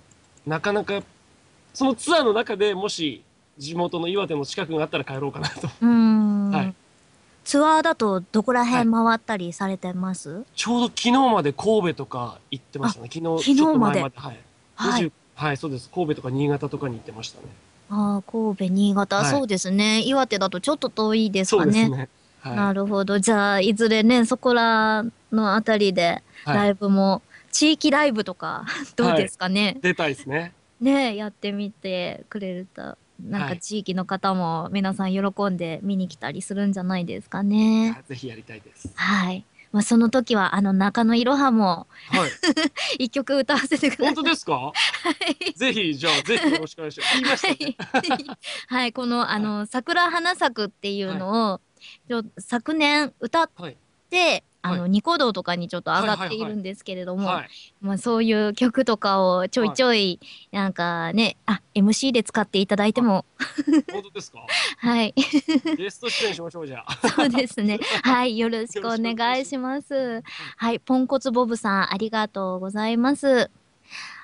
[0.46, 1.02] なかなか、
[1.74, 3.24] そのツアーの中でもし、
[3.58, 5.68] 地元の岩手の近くがあったら帰ろうかなと。
[5.82, 6.37] うーん。
[7.48, 13.10] はいツアーだとどこら辺回ったりされてます、ちょうど昨日まで神戸とか行ってましたね。
[13.10, 14.16] 昨日、昨日まで前まで。
[14.18, 14.38] はい。
[14.76, 15.90] はい20はい、そうです。
[15.90, 17.48] 神戸とか新潟とかに行ってましたね。
[17.90, 20.02] ああ、神戸、新潟、はいそうですね。
[20.02, 21.72] 岩手だとちょっと遠いですそかね。
[21.72, 22.10] うですね。
[22.42, 22.56] は。
[22.56, 23.20] ないるほど。
[23.20, 26.72] じゃあ、いずれね、そこらのあたりでラはい。
[26.72, 28.66] イブも、地域ライブとか、
[28.98, 29.78] どうですかね？
[29.82, 30.54] 出たいですね。
[30.82, 38.02] ねやってみてくれると、なんかはい地域の方も皆さん喜んで見に来たりするんじゃないですかね。
[38.08, 38.90] ぜひやりたいです。
[38.96, 39.44] はい。
[39.74, 42.30] まあ、その時は、あの、中野いろはもはい。
[43.06, 44.16] 一曲歌わせてください。
[44.16, 44.72] 本当ですか？
[45.56, 47.14] ぜひ、じゃあ、ぜひよろしくお願いします。
[47.14, 47.76] 言いましたね。
[47.90, 51.62] はい、はい、この、あの、桜花咲くっていうのを、
[52.08, 53.78] ちょ昨年歌っはい。
[54.70, 57.50] て、あの、はニコ動とかにちょっと上がってはいはいはいいるんですけれども、はい。
[57.82, 60.20] まあそういう曲とかをちょいちょい、
[60.52, 63.26] なんかね、あ、MC で使っていただいても、
[63.92, 64.40] 本当ですか？
[64.78, 65.14] はい、
[65.78, 67.08] ゲスト出演しましょう、じゃあ。
[67.10, 67.80] そうですね。
[68.04, 70.24] はい、よろしくお願いします。
[70.56, 73.50] はい、ポンコツボブさん、ありがとうございます。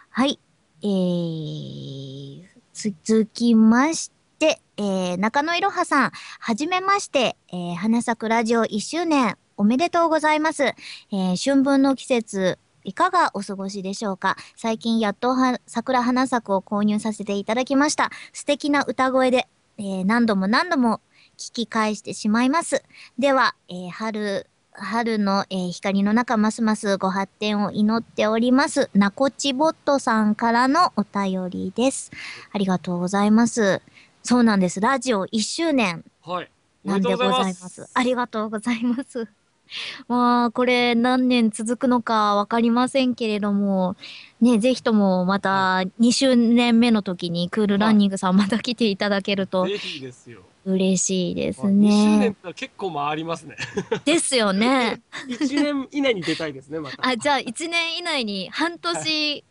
[0.09, 0.39] はい、
[0.81, 10.63] えー、続きまして、えー、中野いろはさん、はじめまして、えー、花咲くラジオ1周年、おめでとうございます。
[10.63, 14.35] えー、春分の季節、いかがお過ごしでしょうか？
[14.55, 18.11] 最近やっとは桜花咲くを購入させていただきました。
[18.33, 20.99] 素敵な歌声で、えー何度も何度も
[21.37, 22.83] 聞き返してしまいます。
[23.17, 28.89] では、えー春、春の、えー光の中ますますご発展を祈っております。
[28.93, 32.11] なこちボットさんからのお便りです。
[32.51, 33.81] ありがとうございます。
[34.23, 34.81] そうなんです。
[34.81, 36.49] ラジオ1周年はい。
[36.85, 37.89] おなんでございます。。
[37.93, 39.27] ありがとうございます。
[40.07, 43.95] まあ、これ何年続くのかわかりませんけれども、
[44.41, 50.41] ね、ぜひともまた2周年目の時にクールランニングさんまた来ていただけるとぜひですよ。
[50.65, 52.33] 嬉しいです2周年ねっ。
[52.33, 53.57] て結構回りますね。
[54.05, 55.01] ですよね。
[55.27, 57.05] 1年以内に出たいですね、また。
[57.05, 59.43] あ、じゃあ1年以内に半年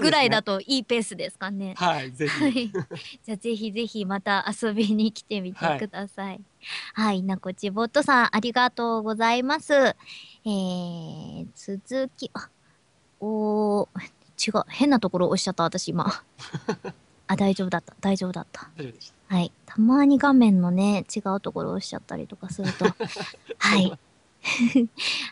[0.00, 1.74] ぐらいだといいペースですかね。
[1.76, 2.64] はい、ぜはひ。
[2.64, 2.72] い。
[3.24, 6.40] じゃあぜひぜひまた遊びに来てみてください。
[6.94, 7.22] はい。
[7.22, 9.72] なこちぼっとさん、ありがとうございます。
[9.74, 12.48] えー、続き、あ、
[13.20, 13.88] おー、
[14.38, 14.64] 違う。
[14.68, 16.06] 変なところ押しちゃった、私今。
[17.26, 17.94] あ、大丈夫だった。
[18.00, 18.70] 大丈夫だった。
[19.28, 19.52] はい。
[19.66, 22.84] たまに画面のね、違うところを押しちゃったりとかすると。
[23.58, 23.98] はい。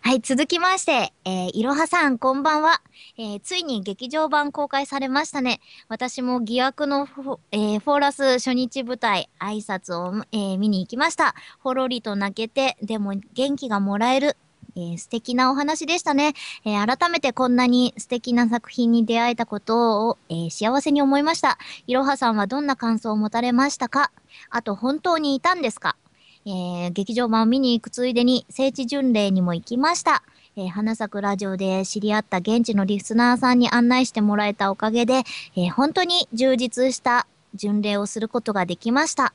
[0.00, 2.80] はい、続きまして、えー、いろはさん、こんばんは。
[3.18, 5.60] えー、ついに劇場版公開されましたね。
[5.88, 11.34] 私も疑惑のフォ,、えー、フォーラス初日舞台、挨拶を、えー見に行きました。
[11.60, 14.38] ほろりと泣けて、でも元気がもらえる。
[14.76, 16.32] えー素敵なお話でしたね、
[16.64, 21.58] えー改めてこんなに素敵な作品に出会えたことを、えー幸せに思いました。
[21.86, 24.10] いろはさんはどんな感想を持たれましたか？
[24.48, 25.96] あと、本当にいたんですか？
[26.44, 30.22] えー劇場版を見に行くついでに聖地巡礼にも行きました。
[30.56, 35.22] えー花咲くラジオで知り合った現地のリスナーさんに案内してもらえたおかげで、
[35.56, 39.32] えー本当に充実した巡礼をすることができました。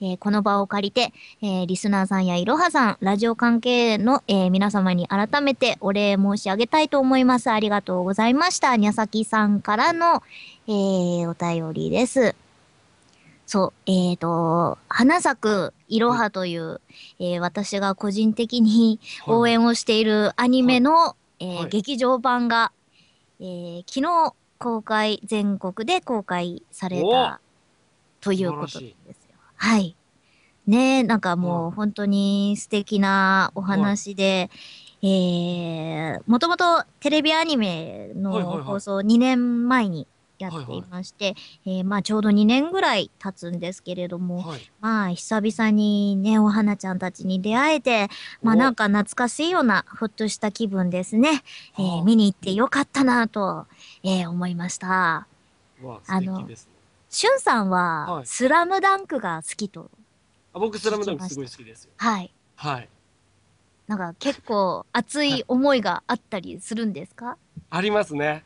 [0.00, 7.50] えーこの場を借りて、えーリスナーさんやいろはさん、ラジオ関係の、えー皆様に改めてお礼申し上げたいと思います。
[7.50, 8.76] ありがとうございました。
[8.76, 10.22] にゃさきさんからの、
[10.66, 12.34] えお便りです。
[13.48, 16.82] そう、えっ、と、花咲くいろはという、
[17.18, 21.68] えー私が個人的に応援をしているアニメの、えーはい。
[21.70, 22.72] 劇場版が、
[23.40, 27.40] えー昨日公開、全国で公開された
[28.20, 28.90] ということですよ。
[29.56, 29.96] はい。
[30.66, 34.50] ねえ、なんかもう本当に素敵なお話で、
[35.00, 38.64] えー、もともとテレビアニメのはいはいはい。
[38.66, 40.06] 放送2年前に
[40.38, 41.34] やっていまして、
[41.66, 44.60] えーまあちょうど2年ぐらい経つんですけれども、はい。
[44.80, 48.08] まあ久々にね、お花ちゃんたちに出会えて、
[48.42, 51.42] まあおなんか懐かしいようなほっとした気分ですね。
[51.78, 53.66] えーはあ見に行ってよかったなと、
[54.04, 54.88] えー思いました。
[55.82, 56.48] わあ、あの。
[57.10, 59.90] しゅんさんは、はいスラムダンクが好きと。
[60.54, 61.90] あ僕、スラムダンクすごい好きですよ。
[61.96, 62.32] はい。
[62.56, 62.88] はい。
[63.86, 67.38] なんか結構熱い思いがあったりするんですか？
[67.70, 68.44] ありますね。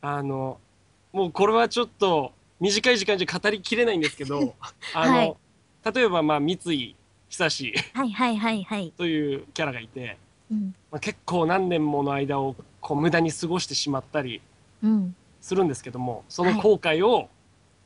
[0.00, 0.58] あの、
[1.12, 4.54] もうこれはちょっと短い時間じゃ語りきれないんですけど、
[4.94, 5.36] あの、はい
[5.94, 6.96] 例えば、まあ、三井
[7.28, 8.92] 久志はいはいはいはい。
[8.96, 10.18] というキャラがいて、
[10.50, 10.74] うん。
[10.90, 14.42] まあ、結構何年もの間をこう無駄に過ごしてしまったり
[14.82, 15.14] うん。
[15.40, 17.28] するんですけども、その後悔を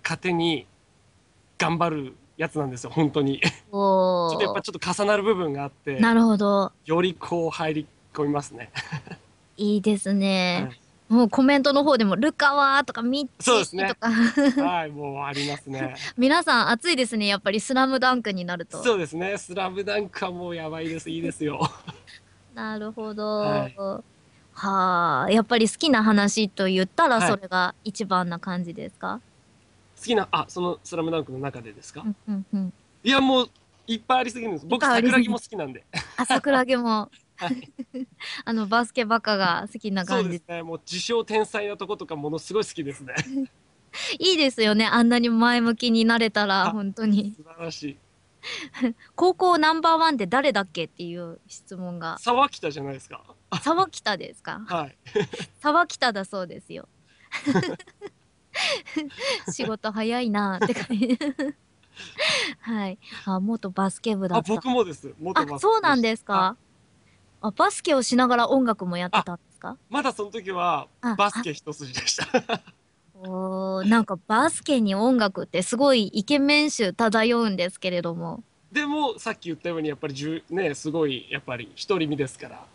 [0.03, 0.67] 糧に
[1.59, 3.41] 頑張るやつなんですよ、本当に。
[3.41, 4.63] ちおょっとやっぱー。
[4.63, 6.73] ちょっと重なる部分があって、なるほど。
[6.87, 8.71] よりこう入り込みますね。
[9.59, 10.67] いいですね。
[10.69, 10.82] はい
[11.13, 14.09] もうコメントの方でも、ルカワーとかミッチそうですねーとか、
[14.65, 15.95] はい、もうありますね。
[16.17, 17.27] 皆さん熱いですね。
[17.27, 18.83] やっぱりスラムダンクになると。
[18.83, 19.37] そうですね。
[19.37, 21.11] スラムダンクはもうやばいです。
[21.11, 21.61] いいですよ。
[22.55, 23.41] なるほど。
[23.41, 23.77] はい
[24.55, 29.21] はあ、やっぱり好きな話と言ったらはいそれが一番な感じですか、
[29.97, 32.73] 好きな、あ、そのスラムダンクの中でですか、うんうんうん。
[33.03, 33.51] いや、もう
[33.87, 34.67] いっぱいありすぎるんです。
[34.67, 35.85] 僕、桜木も好きなんで。
[36.19, 37.22] あ、桜木も、はい
[38.45, 40.23] あの、バスケバカが好きな感じ。
[40.25, 40.63] そうですね。
[40.63, 43.15] もう自称天才なとことかものすごい好きですね。
[44.19, 44.87] いいですよね。
[44.87, 47.35] あんなに前向きになれたら、あ本当に。
[47.37, 47.97] 素晴らしい。
[49.15, 52.19] 高校ナンバーワンって誰だっけっていう質問が。
[52.19, 53.23] 沢北じゃないですか？
[53.63, 54.63] 沢北ですか？
[54.67, 54.97] はい。
[55.61, 56.89] 沢北だそうですよ。
[59.53, 61.19] 仕事早いなーって感じ。
[62.61, 62.99] はい。
[63.27, 64.53] あ、元バスケ部だあ、った。
[64.55, 65.15] 僕もです。
[65.21, 66.57] 元バスケあ、そうなんですあか？
[67.43, 69.77] あバスケをしながら音楽もやってたんですか？
[69.91, 72.27] まだその時はあバスケ一筋でした。
[73.25, 78.43] おーなんかバスケに音楽ってすごいイケメン臭漂うんですけれども。
[78.73, 82.67] でも、さっき言ったように、やっぱりじゅね、すごい、やっぱり独り身ですから。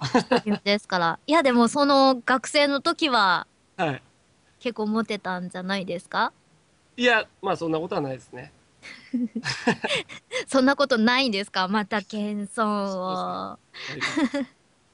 [0.63, 1.19] ですから。
[1.25, 4.01] いやでもその学生の時ははい。
[4.59, 6.31] 結構モテたんじゃないですか？
[6.95, 8.51] いや、まあそんなことはないですね。
[10.47, 11.67] そんなことないんですか？
[11.67, 13.59] また謙遜を。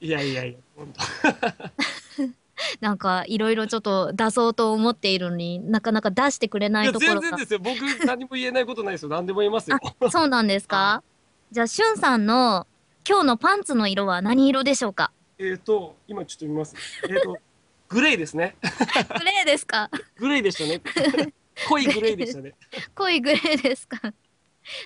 [0.04, 0.92] いやいやいや、本
[2.80, 6.72] なんかいろいろちょっと出そうと思っているのになかなか出してくれ当。
[6.74, 7.20] ないところが。
[7.22, 7.58] 全然ですよ。
[7.58, 9.08] 僕、何も言えないことないですよ。
[9.08, 9.78] 何でも言えますよ。
[10.10, 11.02] そうなんですか？
[11.50, 12.66] じゃあしゅんさんの
[13.08, 15.10] 今日のパンツの色は何色でしょうか？
[15.38, 16.74] えっと、今ちょっと見ます。
[17.08, 17.38] えっ、と、
[17.88, 18.56] グレーですね。
[19.18, 19.90] グレーですか？
[20.16, 21.32] グレーでしたね。
[21.68, 22.54] 濃いグレーでしたね。
[22.94, 24.12] 濃いグレーですか？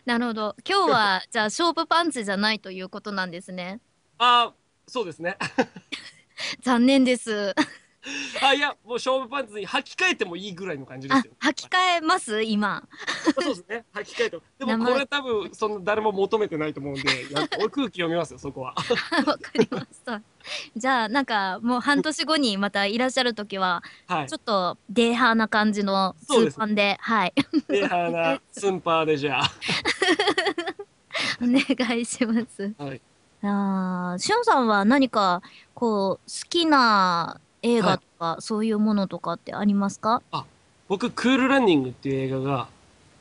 [0.04, 0.56] なるほど。
[0.68, 3.80] 今日はじゃあ勝負パンツじゃないということなんですね。
[4.18, 4.54] ああ、
[4.88, 5.36] そうですね。
[6.62, 7.54] 残念です。
[8.42, 12.42] あ、いや、もう勝負パンツに履き替えてもいいぐらいの感じであすよ。、履き替えます？
[12.42, 12.88] 今。
[13.38, 13.84] そうですね。
[13.92, 14.42] 履き替えても。
[14.58, 17.02] でもこれ多分、その誰も求めてないと思うんで、
[17.34, 18.74] 空気読みますよ、そこは。
[19.26, 20.22] わかりました。
[20.76, 24.34] じゃあなんかもう半年後にまたいらっしゃる時は、はいち。
[24.34, 27.34] ょっとデーハーな感じのスーパンで、はい。
[27.66, 29.50] で、はな、スンパーでじゃあ。
[31.42, 32.72] お願いします。
[32.78, 33.02] はい。
[33.42, 35.42] ああ、しゅんさんは何か
[35.74, 40.22] こう好きな映画とか、そういうものとかってありますか？
[40.88, 42.68] 僕、クールランニングっていう映画が、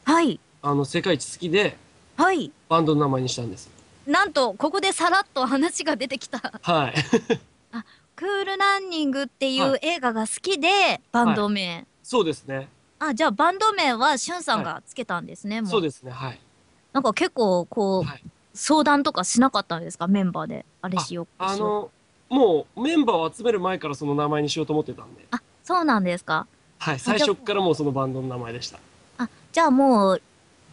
[0.05, 0.39] はい。
[0.61, 1.77] あの、世界一好きで、
[2.15, 2.51] はい。
[2.69, 3.69] バンドの名前にしたんです。
[4.07, 6.93] なんとここでさらっと話が出てきたはい。
[8.15, 12.69] クールランニングっていはう映画が好きでバンド名、そうですね。
[12.99, 16.11] あじゃあバンド名はしゅんさんがつけたんですね、もうそうですね。
[16.11, 16.39] はい。
[16.93, 18.23] なんか結構こう、はい
[18.57, 20.07] 相談とかしなかったんですか？
[20.07, 21.89] メンバーであれしようあの、
[22.29, 25.25] もうメンバーを集める前からその名前にしようと思ってたんで。
[25.31, 26.47] あそうなんですか
[26.79, 26.99] はい。
[26.99, 28.79] 最初からもうそのバンドの名前でした。
[29.19, 30.21] あじゃあもう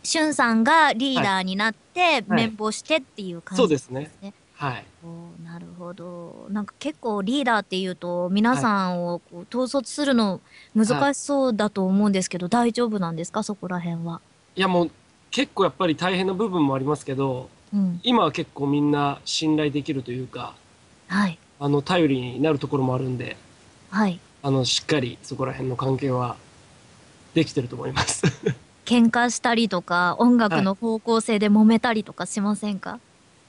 [0.02, 4.84] しゅんさんがリーダーになって、綿棒してっていう感じそうですねですねはい。
[5.04, 10.40] おーなるほどなんか結構リーダーっていうと皆さんをこう統率するの
[10.74, 13.42] 難しそうだと思うんですけど、大丈夫なんですか？
[13.42, 14.20] そこら辺は。
[14.56, 14.90] いやもう
[15.30, 20.54] 結構やっぱり大変な部分もありますけど、うん、今は結構みんな信頼できるというか、
[21.08, 23.36] はいあの、頼りになるところもあるんで、
[23.90, 26.36] はいあの、しっかりそこら辺の関係は
[27.34, 28.22] できてると思います。
[28.84, 33.00] 喧嘩したりとか音楽の方向性で揉めたりとかしませんか、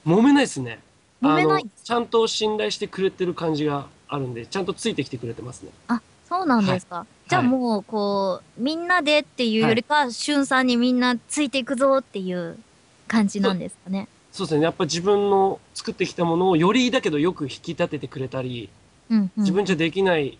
[0.06, 0.80] 揉めないですね。
[1.22, 5.70] 揉めないちゃんと信頼してくれてる感じがあるんで、ちゃんとついてきてくれてますね。
[5.88, 12.58] あそうなんですか、じゃあはいもうこうみんなでっていうよりか、しゅんさんにみんなついていくぞっていう
[13.06, 14.08] 感じなんですかね。
[14.36, 14.64] そうですね。
[14.64, 18.68] やっぱ自分の作ってきたものをよりだけどよく引き立ててくれたり、
[19.08, 20.36] うんうん、自分じゃできない、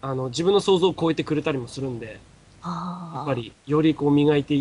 [0.00, 2.20] あの、自分の想像を超えてくれたりもするんで、
[2.62, 4.54] やっぱりよりこう磨いて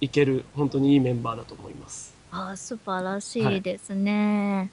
[0.00, 2.12] いける、本当にいいメンバーだと思います。
[2.32, 4.72] あー素晴らしいですね。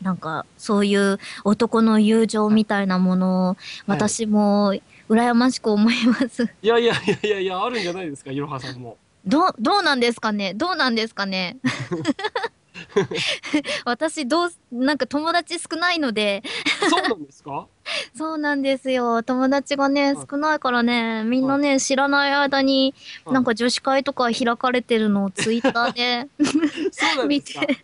[0.00, 3.56] なんかそういう男の友情みたいなものを
[3.86, 4.74] 私も
[5.08, 6.48] 羨ましく思います。
[6.62, 8.96] いやいやいやいやいや、あるんじゃないですか、いろはさんも。
[9.24, 10.54] どうどうなんですかね？
[10.54, 11.58] どうなんですかね？
[13.84, 16.42] 私どうなんか友達少ないので。
[16.88, 17.66] そうなんですか？
[18.14, 19.22] そうなんですよ。
[19.22, 20.26] 友達がねはい。
[20.30, 23.34] 少ないからねみんなね知らない間にはい。
[23.34, 27.78] なんか女子会とか開かれてるのをツイッターで で見て。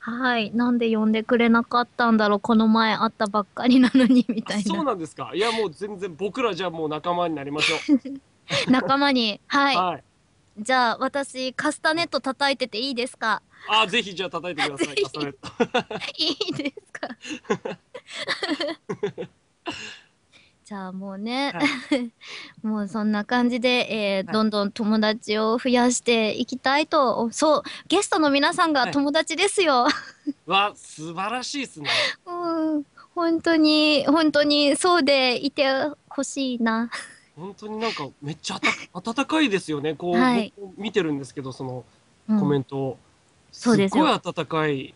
[0.00, 0.50] はい。
[0.54, 5.30] なんで呼んでくれなかったんだろうこの前会ったばっかりなのにみたいそうななんですか？
[5.34, 7.76] いやもう全然僕らじゃあもう仲間になりましょ
[8.68, 8.70] う。
[8.70, 9.40] 仲間に。
[9.46, 9.76] はい。
[9.76, 10.04] はい。
[10.58, 13.42] じゃあ私カスタネット叩いてていいですか？
[13.68, 14.96] あ、ぜひじゃあ叩いてください。
[15.02, 15.48] カスタネット
[16.18, 17.08] いいですか？
[20.64, 21.60] じゃあもうね、は
[22.62, 23.88] もうそんな感じで、
[24.18, 29.88] えーはいどんどん友達を増やしていきたいとおそうゲストの皆さんがはい友達ですよ。
[30.46, 31.90] わ、素晴らしいですね。
[32.26, 32.84] うん
[33.16, 35.64] 本当に本当にそうでいて
[36.08, 36.88] ほしいな。
[37.40, 38.60] 本当になんかめっちゃ
[38.92, 39.94] 温かいですよね。
[39.94, 41.84] こう、はい僕見てるんですけど、その
[42.28, 42.98] うんコメントを。
[43.52, 44.94] そうですごい温かい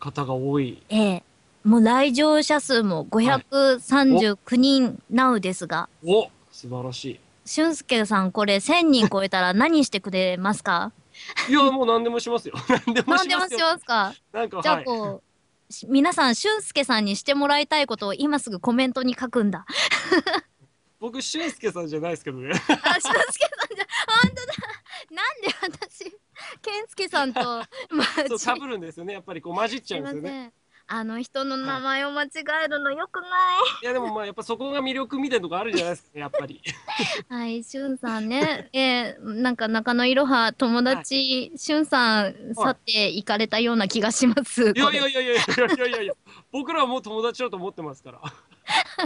[0.00, 0.82] 方が多い。
[0.88, 1.22] ええ
[1.62, 10.92] もう来場者数も539人なうですが、お素晴らし俊介さんこれ1000人超えたら何してくれますか？
[11.48, 11.52] い。
[11.52, 12.54] いや、もう何でもしますよ。
[12.86, 13.60] 何でもししますよ。
[13.72, 14.14] ますか？
[14.32, 14.84] なんか、じゃあはい。
[14.84, 15.22] こ
[15.68, 19.66] う、し皆さん俊介さんにしてもらいたいことを今すぐコメントに書くんだ。
[21.00, 22.50] 僕、俊介さんじゃないですけどね。
[22.52, 23.86] あ、俊介さんじゃ、
[24.22, 24.52] 本当だ。
[25.10, 26.04] なんで私、
[26.62, 29.14] 健介さんと、まあ、そう、ち被るんですよね。
[29.14, 30.52] やっぱりこう混じっちゃうんですよね。
[30.92, 32.28] あの人の名前を間違
[32.64, 33.30] えるのよくない？
[33.84, 36.60] いやでもまあやっぱそこが魅力みたいなとこあるじゃないですか、やっぱり。
[37.28, 44.62] はい、しゅんさんね、えー、なんか中野いろは友達、しゅんさん去って行かれたような気がします。
[44.62, 45.36] いやいやいやいやい
[45.78, 46.14] やいやいや、
[46.50, 48.20] 僕らはもう友達だと思ってますから。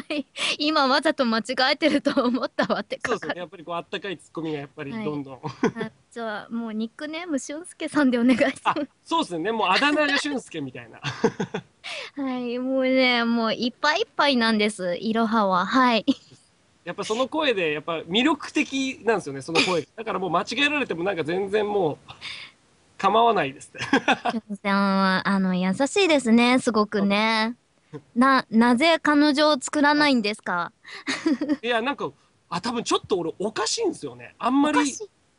[0.09, 0.25] れ
[0.59, 1.43] 今わざと間違
[1.73, 3.35] えてると思ったわってそうですね。
[3.37, 5.35] やっぱりこうあったかいツッコミがやっぱりはいどんどん。
[5.35, 9.53] あじゃあもうニックネームしゅんすけさんでお願いしまあ、そうですね。
[9.53, 11.01] もうあだ名が俊介みたいな。
[11.05, 11.63] す。
[12.21, 15.67] はい、もうね、もういっぱいいっぱいなんです、いろはは。
[15.67, 16.05] はい。
[16.85, 19.87] やっぱその声でやっぱ魅力的なんですよね、その声。
[19.97, 22.13] だからもう間違えられてもなんか全然もう
[22.99, 23.81] 構わないですね。
[24.71, 27.57] あの、優しいですね、すごくね。
[28.15, 30.73] な、なぜ彼女を作らないんですか？
[31.63, 32.11] いや、なんか、
[32.49, 34.35] あ、多分ちょっと俺おかしいんですよね。
[34.39, 34.79] あんまり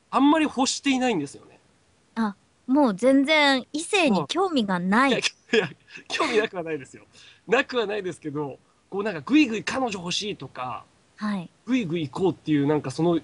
[0.10, 1.60] あんまり欲していないんですよね。
[2.68, 5.14] もう全然異性に興味がないい。
[5.14, 5.20] や、
[6.08, 7.04] 興味なくはないですよ。
[7.48, 8.58] なくはないですけど、
[8.90, 10.84] こうなんかぐいぐい彼女欲しいとか、
[11.18, 11.48] はい。
[11.68, 13.20] ぐいぐい行こうっていうなんかその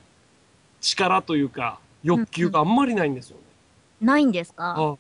[0.80, 3.44] 力というか欲求があんまりないんですよね。
[4.00, 4.76] ないんですか？
[4.78, 4.96] あ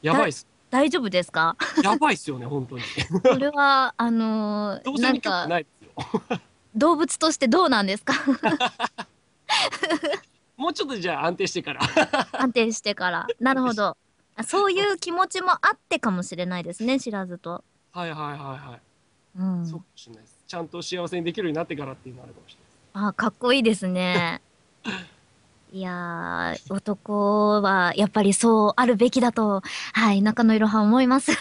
[0.00, 0.46] やばいっす。
[0.74, 1.56] 大丈夫ですか？
[1.84, 2.82] やばいっすよね、本当に。
[3.22, 5.46] それは、あのーなんか。
[6.74, 8.12] 動物としてどうなんですか？
[10.56, 11.80] もうちょっとじゃあ安定してから。
[12.32, 13.28] 安定してから。
[13.38, 13.96] なるほど。
[14.34, 17.62] あそういう気持ちもあってかもしれないですね、知らずと。
[17.92, 18.80] はいはいはいはい。
[19.38, 19.64] うん。
[19.66, 20.36] そうかもしれないです。
[20.48, 22.56] ちゃんと幸せにできるようになってからっていうのはあるかもし
[22.94, 23.08] れない。
[23.10, 24.40] あ、かっこいいですね。
[25.74, 29.60] いやー、男はやっぱりそうあるべきだと、
[29.92, 31.32] はい、中野いろは思います。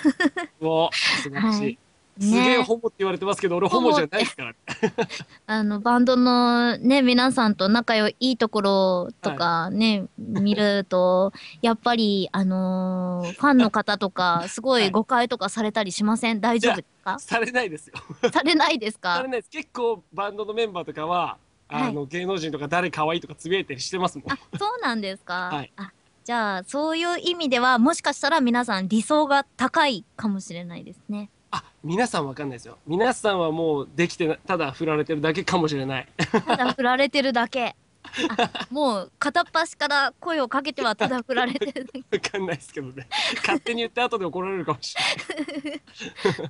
[0.59, 1.61] お素晴らしい。
[1.61, 1.79] はい
[2.19, 4.57] すげえね、ホモって言われてますけど、俺ホモじゃないですからね。
[5.47, 16.39] あの、バンドのね、皆さんと仲良いいところとかね、見ると、やっぱり、あのーファンの方とか、すごはいい誤解とかされたりしません？
[16.39, 17.17] 大丈夫ですか？
[17.17, 17.95] されないですよ。
[18.31, 19.49] されないですさかれないです。
[19.49, 21.37] 結構バンドのメンバーとかは、
[21.67, 24.31] あの、芸能人とか誰可愛いとかつぶやいたりしてますもん。
[24.31, 25.91] あ、そうなんですか、はいあ、
[26.23, 31.29] じゃあ、そういう意味では、もしかしたら皆さん理想が高いかもしれないですね。
[31.51, 32.77] あ、皆さんわかんないですよ。
[32.87, 36.07] 皆さんはもうできてな、ただ振られてるだけかもしれない。
[36.45, 37.75] ただ振られてるだけ。
[38.37, 42.17] あもう片っ端から声をかけてはただ振られてるだけ。
[42.17, 43.07] わかんないですけどね。
[43.37, 45.81] 勝手に言って後で怒られるかもしれない。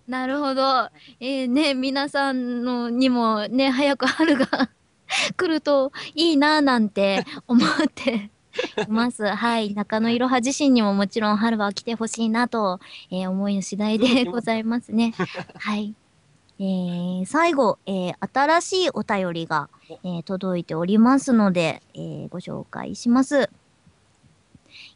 [0.08, 0.90] なるほど。
[1.20, 4.70] えー、ね、皆さんのにもね、早く春が
[5.38, 8.30] 来るといいななんて 思って
[8.88, 9.26] います。
[9.26, 9.74] はい。
[9.74, 12.80] 中野いろは自身にももちろん春は来てほしいなと、
[13.12, 15.14] えー思いの次第でございますね。
[15.58, 15.94] はい。
[16.60, 19.70] えー最後、えー新しいお便りが、
[20.04, 23.50] えー届いておりますので、えーご紹介します。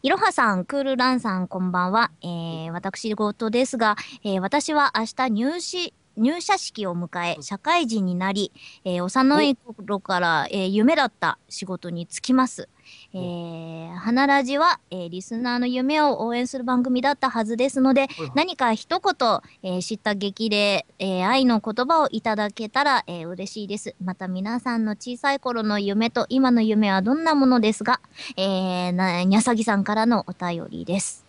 [0.03, 2.11] いろはさん、クールランさん、こんばんは。
[2.21, 8.51] えー私事ですが、えー私は明日入試、入社式を迎え、社会人になり、
[8.83, 12.67] えー幼い頃から、えー夢だった仕事に就きます。
[13.13, 23.95] えー、花ラジは、えーリスナーの夢を応援する番組だったはずですので、何か一言、えー知った激励、えー愛の言葉をいただけたら、えー嬉しいです。
[24.03, 27.99] また皆さんの小さい頃の夢と今の夢はどんなものですが、
[28.35, 31.25] えー、な、にゃさぎさんからのお便りです。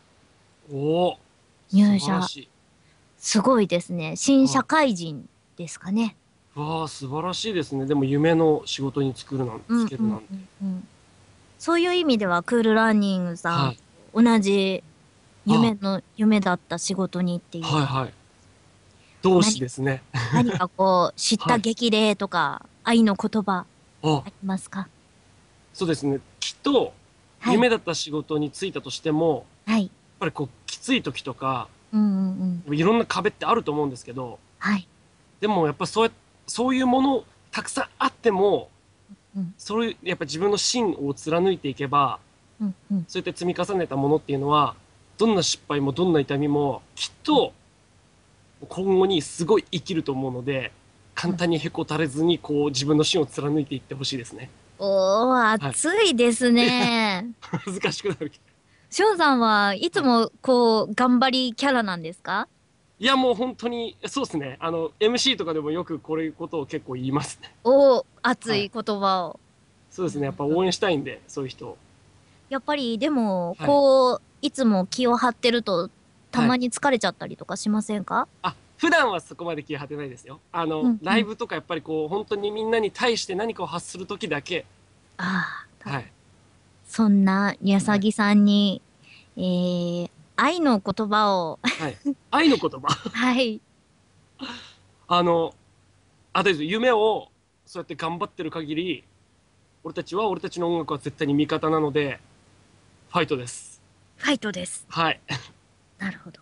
[0.73, 1.19] おお。
[1.73, 2.21] 入社。
[3.19, 4.17] すごいですね。
[4.17, 6.17] 新社会人ですかね。
[6.55, 7.87] わあ、素晴らしいですね。
[7.87, 10.25] でも夢の仕事に作るなんうんつけるなんて。
[10.63, 10.89] うんうん
[11.59, 13.79] そういう意味では、クールランニングさん、はい。
[14.15, 14.85] 同じ
[15.45, 17.65] 夢の、夢だった仕事にっていう。
[17.65, 18.13] はいはい。
[19.23, 20.05] 同志ですね。
[20.33, 23.67] 何かこう、知った激励とか、 愛の言葉、
[24.05, 24.87] ああ、りますか？
[25.75, 26.21] そうですね。
[26.39, 26.93] きっと、
[27.41, 27.55] はい。
[27.55, 29.83] 夢だった仕事に就いたとしても、はい。
[29.83, 29.91] やっ
[30.21, 32.75] ぱりこう、きつい時とか、うんうんうん。
[32.75, 34.87] いろんな壁ってあると思うんですけど、はい。
[35.41, 36.13] でもやっぱそうや
[36.47, 38.71] そういうものたくさんあっても、
[39.37, 42.19] うんそれやっぱ自分の芯を貫いていけば
[42.61, 43.05] うんうん。
[43.09, 44.75] そうやって積み重ねたものっていうのは
[45.17, 47.53] どんな失敗もどんな痛みもきっと
[48.69, 50.73] 今後にすごい生きると思うので
[51.15, 57.33] 簡単にへこたれずにこう自分の芯を貫いていってほしいですねおー、熱いですね。
[57.67, 58.48] 難しくなるけど
[58.91, 62.49] しょうさんはいつもこう、頑張りキャラなんですか？
[63.01, 64.57] いやもう本当にそうですね。
[64.59, 67.55] あの MC とかでもよくこれいうことを結構言いますね。
[67.63, 69.39] おー、熱い言葉を。
[69.91, 70.25] そうですね。
[70.27, 71.67] やっぱ応援したいんでそういう人。
[71.67, 71.79] を
[72.49, 73.67] やっぱり、でも、はい。
[73.67, 75.91] こう、いつも気を張ってると、
[76.31, 80.41] たまに疲れちゃったりとかしませんか、あ普段はそこまで気を張ってないですよ。
[80.51, 80.99] あの、うんうん。
[81.03, 84.65] ライブとかやっぱりこう本当にみんなに対して何かを発する時だけ。
[85.19, 86.11] ああ、はい
[86.89, 88.83] そんな、にゃさぎさんに、
[89.37, 91.97] えー、愛の言葉を、はい
[92.31, 92.89] 愛の言葉？
[93.13, 93.61] はい。
[95.07, 95.55] あの
[96.33, 97.29] あと夢を
[97.67, 99.05] そうやって頑張ってる限り
[99.83, 102.21] 俺たちは俺たちの音楽は絶対に味方なので
[103.11, 103.81] ファイトです
[104.17, 104.85] ファイトです。
[104.89, 105.21] はい
[105.99, 106.41] なるほど。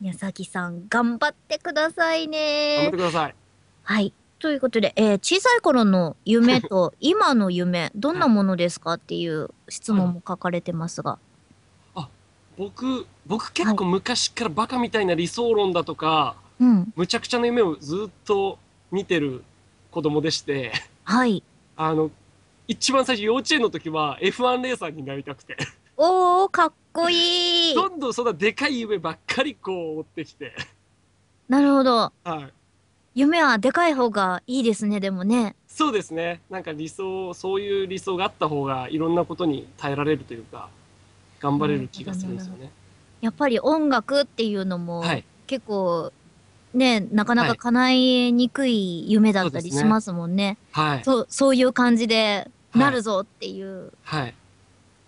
[0.00, 2.38] にゃさぎさん、頑張ってください頑張
[2.80, 2.90] っねて。
[2.92, 3.34] ください
[3.82, 4.12] はい。
[4.38, 11.18] ということで、えー小さい頃の夢と 今の夢、どんなものですかっていう質問も書かれてますが。
[12.58, 16.92] 僕僕結構昔からバカみたいな理想論だとか、うん。
[16.96, 18.58] むちゃくちゃな夢をずっと
[18.90, 19.44] 見てる
[19.92, 20.72] 子供でして
[21.04, 21.42] はい。
[21.76, 22.10] あの
[22.66, 25.56] 一番最初幼稚園の時は F1 レーサーになりたくて
[25.96, 27.74] おー、 かっこいい。
[27.74, 30.52] どんどんそんなでかい夢ばっかりこう追ってきて、
[31.48, 31.96] なるほど。
[31.96, 32.52] はい、
[33.18, 35.56] 夢はでかい方がいいですね、でもね。
[35.66, 40.68] そうですねなんか理想そういう理想があった方がいろんなことに耐えられるというか
[41.40, 42.70] 頑張れる気がするんですよね。
[43.20, 46.12] やっぱり音楽っていうのも、はい、結構、
[46.74, 50.56] ね、なかなか叶えにくい夢だったりしますもんね。
[50.70, 54.34] はい、そう、そういう感じで、はいなるぞっていう、はい、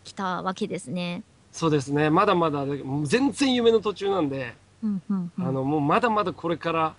[0.02, 1.22] 来たわけですね。
[1.52, 2.64] そうですねまだまだ
[3.04, 5.46] 全然夢の途中なんで、うん、うん、うん。
[5.46, 6.94] あのもうまだまだこれから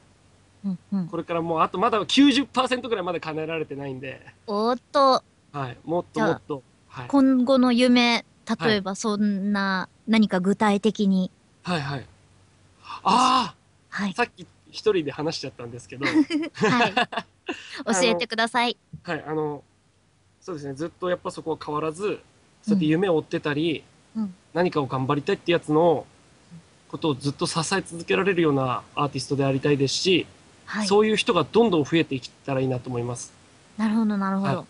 [0.66, 1.08] うん、うん。
[1.08, 8.26] これからもうあとまだ90%ぐらいまだ叶えられてないんで、おーっと、はい、もっともっと、はい、今後の夢、
[8.62, 11.32] 例えばそんな、何か具体的に。
[11.64, 11.82] はい。
[11.82, 12.06] はい。
[13.04, 13.56] あ
[13.90, 14.12] はい。
[14.12, 16.06] あさっき一人で話しちゃったんですけど。
[16.06, 16.94] はい。
[17.86, 18.78] 教えてください。
[19.04, 19.24] はい。
[19.28, 19.64] あの
[20.40, 20.74] そうですね。
[20.74, 22.20] ずっとやっぱそこは変わらず
[22.64, 23.84] そうやって夢を追ってたり、
[24.16, 24.34] うん。
[24.54, 26.06] 何かを頑張りたいってやつの
[26.90, 30.26] ことをずっと支え続けられるようなアーティストでありたいですし、
[30.72, 30.88] はい。
[30.88, 33.34] そういう人がどんどん増えていったらいいなと思います。
[33.78, 34.58] なるほど、なるほど。
[34.60, 34.66] は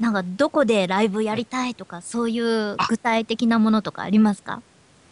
[0.00, 4.62] なんか、どこでライブやりたいとか、そういう具体的なものとかありますか？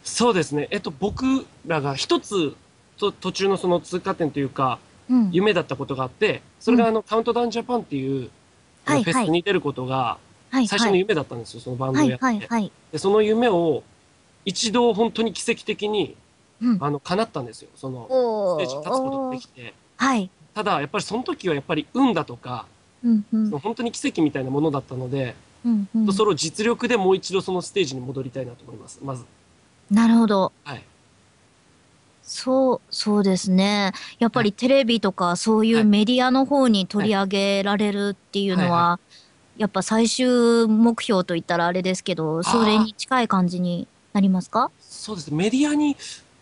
[0.03, 0.69] そうですね。
[0.71, 2.55] えっと、僕らが一つ
[2.97, 5.29] と途中のその通過点というか、うん。
[5.31, 8.31] 夢だったことがあって、それがあの、カウントダウンジャパンっていう、
[8.85, 10.17] あはいのフェスに出ることが
[10.49, 12.25] はい、最初の夢だったんですよ、そのバンドをはい、やって。
[12.25, 12.71] はい、はい。
[12.91, 13.83] で、その夢を
[14.45, 16.15] 一度本当に奇跡的に、
[16.61, 16.77] うん。
[16.81, 17.69] あの、叶ったんですよ。
[17.75, 19.73] その、おステージに立つことができて。
[19.97, 20.29] はい。
[20.53, 22.65] ただ、やっぱりその時はやっぱり運だとか、
[23.03, 23.49] うん、うん。
[23.59, 25.35] 本当に奇跡みたいなものだったので、
[25.65, 26.13] うん、うん。
[26.13, 28.99] それを実力でもう一度そのステージに戻りたいなと思います。
[29.03, 29.25] まず。
[29.91, 30.51] なるほど。
[30.63, 30.83] はい。
[32.23, 33.93] そう、そうですね。
[34.19, 38.99] やっぱりテレビとかそういうはいメディアの方に取り上げられるっていうのは、
[39.57, 44.71] やっぱ最終目標といったらあれですけど、それに近い感じになりますか？
[44.81, 45.37] そうですね。
[45.37, 45.95] メディアに、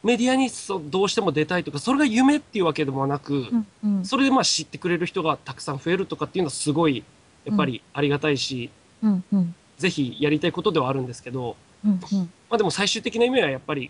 [0.05, 4.05] メディアにそうどうしても出たいとか、それが夢っていうわけでもなく、うん、うん。
[4.05, 7.03] それでまあ知ってくれる人がたくさん増えるとかっていうのはすごい、
[7.43, 8.69] やっぱりありがたいし、
[9.01, 9.55] うん、うん。
[9.79, 11.99] ぜひやりたいことではあるんですけど、うん、うん。
[12.49, 13.89] まあでも最終的な夢はやっぱり、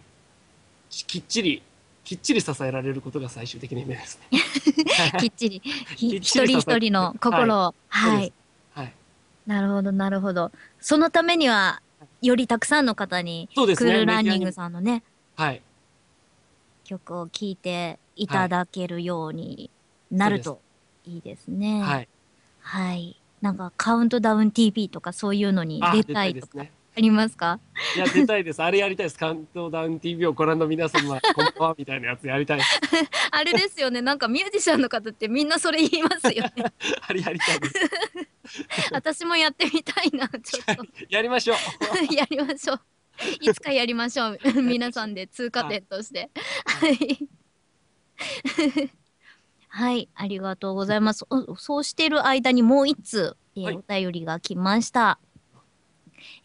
[0.90, 1.62] きっちり、
[2.06, 4.40] きっちり支えられることが最終的な夢ですね。
[5.20, 5.62] きっちり、
[6.00, 7.76] 一人一人の心を。
[7.90, 8.32] はい。
[8.74, 8.94] はい。
[9.46, 10.54] なるほど、なるほど。
[10.80, 11.82] そのためには、
[12.22, 13.76] よりたくさんの方に、ね。
[13.76, 15.04] クールランニングさんのね、
[15.36, 15.62] はい。
[16.86, 19.70] 曲を聴いていただけるように
[20.10, 20.62] なると
[21.04, 21.82] いいですね。
[21.82, 22.08] はい。
[22.62, 23.22] はい。
[23.42, 26.66] なんか、カウントダウン TV とかそういうのにあ、出出たいとか。
[26.98, 27.60] ありますか？
[27.98, 28.64] いや、出たいです。
[28.64, 29.20] あれやりたいです。
[29.20, 32.62] カウントダウン TV をご覧の皆様、こんばんは、みたいなやつやりたい。
[33.32, 34.02] あれですよね。
[34.02, 36.54] なんかミュージシャンの方ってみんなそれ言いますよね。
[37.06, 37.74] あれやりたいです。
[38.94, 40.86] 私もやってみたいな、ちょっと。
[41.10, 42.14] やりましょう。
[42.14, 42.80] やりましょう。
[43.42, 44.40] いつかやりましょう。
[44.62, 46.30] 皆さんで通過点として。
[46.66, 47.28] はい。
[49.70, 51.26] はい、ありがとうございます。
[51.30, 55.20] おそうしている間にもう一通、えーはいお便りが来ました。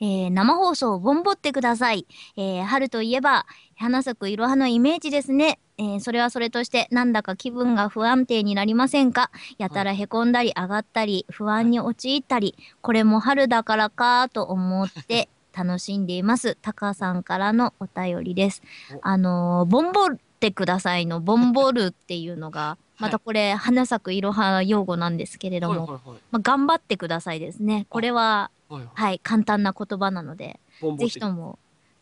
[0.01, 2.07] えー生放送ボンボってください。
[2.37, 3.47] えー春といえば
[3.77, 5.61] 花咲くいろはのイメージですね。
[5.79, 9.31] えーそれはそれとしてなんだか気分が不安定になりませんか？
[9.59, 16.57] やたらへこんだり上がったり不安に陥ったりこれも春だからかと思って楽しんでいます。
[16.61, 18.63] タカさんからのお便りです。
[18.95, 26.19] おあのーボンボってくださいの ボンボルっていうのが、またこれ花咲くいろは用語なんですけれども、はいはいはい。
[26.31, 27.87] まあ、頑張ってくださいですね。
[27.89, 28.89] これは、はいはい。
[28.95, 30.61] はい、簡単な言葉なので、
[30.99, 31.59] ぜひとも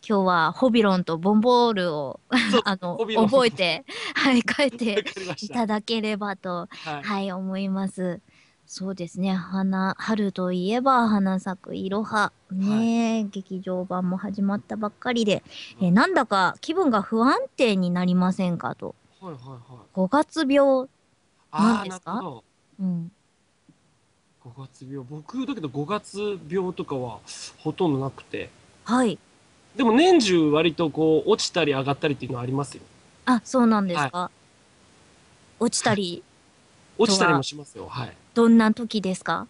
[0.07, 2.20] 今日はホビロンとボンボールを
[2.64, 3.84] あの覚えて、
[4.14, 5.05] はい、書いて。
[5.42, 7.03] いただければと、はい。
[7.03, 8.20] はい、思います。
[8.70, 9.32] そうですね。
[9.34, 12.32] 花、春といえば花咲くいろは。
[12.52, 15.42] ね、劇場版も始まったばっかりで、
[15.80, 18.94] えーなんだか気分が不安定になりませんかと。
[19.20, 19.58] はいはいはい。
[19.94, 20.86] 5月病。
[21.50, 22.42] ああ、何ですか？
[22.78, 23.10] うん。
[24.44, 25.04] 5月病。
[25.08, 27.20] 僕、だけど5月病とかは
[27.58, 28.50] ほとんどなくて。
[28.84, 29.18] はい。
[29.76, 32.82] でも年中割とこう、落ちたり上がったりっていうのはありますよ。
[33.24, 34.30] あ、そうなんですか？
[35.58, 36.22] 落ちたり、
[36.98, 37.86] 落ちたりもしますよ。
[37.88, 38.16] はい。
[38.39, 39.49] どんな時ですか？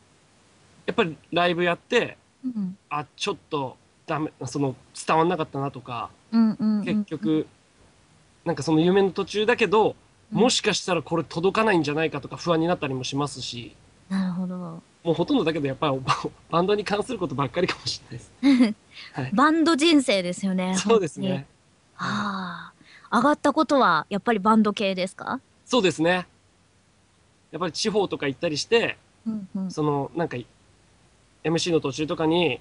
[0.86, 2.78] やっぱりライブやって、うん。
[2.88, 3.76] あ、ちょっと
[4.06, 4.74] ダメ、その、
[5.06, 6.84] 伝わんなかったなとか、うんうんうん。
[6.86, 7.46] 結局、
[8.46, 9.94] なんかその夢の途中だけど、うん
[10.30, 13.74] もしかしたらこれ届かないんじゃないかとか不安になったりもしますし、
[14.10, 14.56] なるほど。
[14.56, 16.14] もうほとんどだけどやっぱりバ
[16.50, 18.74] バンドに関することばっかりかもしれないです。
[19.14, 19.30] はい。
[19.32, 20.74] バンド人生ですよね。
[20.76, 21.46] そうですね。。
[21.94, 22.72] は
[23.10, 23.16] あ。
[23.16, 25.40] 上がったことはやっぱりバンド系ですか？
[25.64, 26.26] そうですね。
[27.50, 28.96] やっぱり地方とか行ったりして、
[29.26, 29.70] うんうん。
[29.70, 30.36] そのなんか
[31.44, 32.60] MC の途中とかに、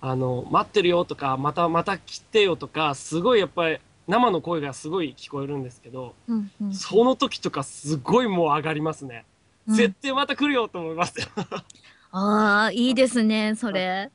[0.00, 9.24] あの、待ってるよとか、またまた来てよとか、すごいやっぱり生の声がすごい聞こえるんですけど、うんうんその時とかすごいもう上がりますね。
[9.68, 11.26] うん絶対また来るよと思いますよ。
[12.12, 14.10] ああ、いいですね、それ。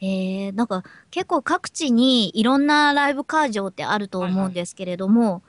[0.00, 5.42] えー、なんか結構各地にいろんなライブ会場ってあると思うんですけれども、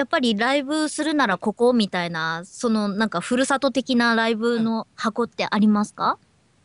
[0.00, 6.16] やっぱりライブするならここみたいな、そのなんかふるさと的なライブの箱ってありますか？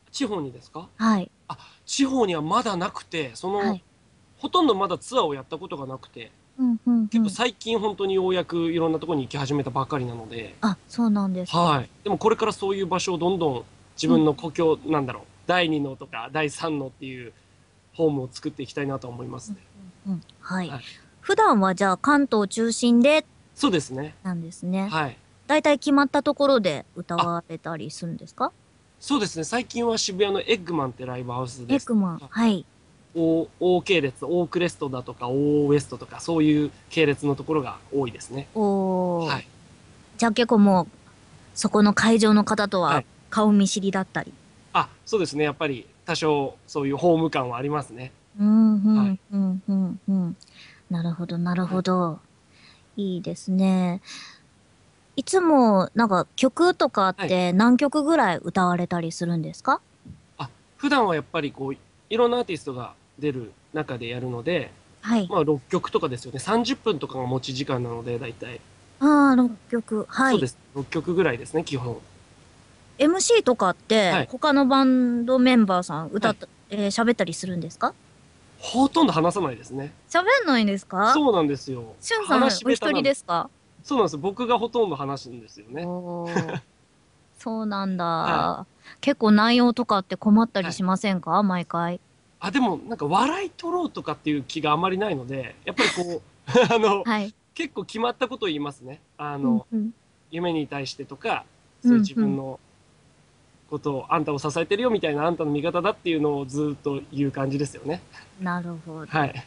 [0.09, 0.87] 地方にですか？
[0.95, 1.29] はい。
[1.85, 3.83] 地方にはまだなくて、その、はい。
[4.37, 7.07] ほとんどまだツアーをやったことがなくて、うんうんうん。
[7.09, 11.59] 結構最近本当にようやくいろんなところに行き始めたばかりなので、あ、そうなんですか。
[11.59, 11.89] はい。
[12.05, 13.65] でもこれからそういう場所をどんどん
[13.97, 17.33] 自分の故郷、なんだろう、第2のとか第3のっていう
[17.93, 19.57] ホームを作っていきたいなと思いますね。
[20.07, 20.83] うん、はい、はい
[21.25, 24.13] 普段はじゃあ関東中心でそうですね。
[24.21, 24.87] なんですね。
[24.89, 25.17] はい。
[25.47, 28.51] だいたい決まったところで歌われたりするんですか？
[28.99, 29.43] そうですね。
[29.43, 31.83] 最近は渋谷のエッグマンってライブハウスです。
[31.83, 32.21] エクマン。
[32.29, 32.63] はい。
[33.15, 38.47] O, O 系列、O クレストだとか O ウエストとかそういう系列のところが多いですね。
[38.53, 39.25] おー。
[39.25, 39.47] はい。
[40.19, 40.87] じゃあ結構もう、
[41.55, 44.31] そこの会場の方とははい顔見知りだったり。
[44.73, 45.43] あ、そうですね。
[45.43, 48.11] やっぱり多少そういうホーム感はありますね。
[48.39, 50.37] うん、うん、はいうん、うん、うん。
[50.89, 52.19] なるほど、なるほど。
[52.97, 54.01] いいですね。
[55.15, 59.81] いつも、なんか曲とかって何曲ぐらい歌われたりするんですか？
[60.77, 64.71] 普段はやっぱりこういろんなアーティストが出る中でやるので、
[65.01, 65.27] はい。
[65.29, 66.39] まあ6曲とかですよね。
[66.39, 68.59] 30分とかが持ち時間なので大体、
[68.99, 70.05] ああ、6曲。
[70.09, 70.47] はいそうで。
[70.47, 70.57] す。
[70.75, 71.97] 6曲ぐらいですね基本。
[72.99, 77.93] MC とかって、はい他のバンドメンバーさん歌った、えー喋ったりするんですか？
[78.59, 79.93] ほとんど話さないですね。
[80.09, 81.13] 喋んないんですか？
[81.13, 81.93] そうなんですよ。
[81.99, 83.49] しゅんさんお一人ですか？
[83.83, 84.17] そうなんです。
[84.17, 85.83] 僕がほとんど話すんですよね。
[87.37, 88.65] そうなんだ、は
[89.01, 91.99] 結構内容とかって困ったりしませんか、毎回。
[92.39, 96.21] あでもなんか笑い取ろうとかっていう気があまりないのでやっぱりこう
[96.73, 97.33] あのはい。
[97.53, 99.93] 結構決まったことを言いますねあの、うんうん
[100.31, 101.45] 夢に対してとか
[101.81, 102.59] そういう自分の
[103.75, 108.01] ことを、あんたを支えてるよみたいなあんたの味方だっていうのをずっと言う感じですよね
[108.39, 109.07] なるほど。
[109.07, 109.45] はい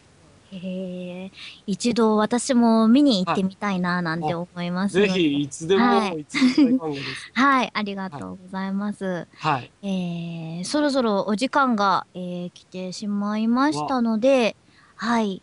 [0.51, 1.33] へえ。
[1.67, 4.95] 一度私も見に行ってみたいななんて思います。
[4.95, 6.95] ぜひいつでも、はいい、つでも
[7.35, 9.27] はい、ありがとうございます。
[9.37, 14.57] はいえー、そろそろお時間が、えー来てしまいましたので、
[14.97, 15.43] はい。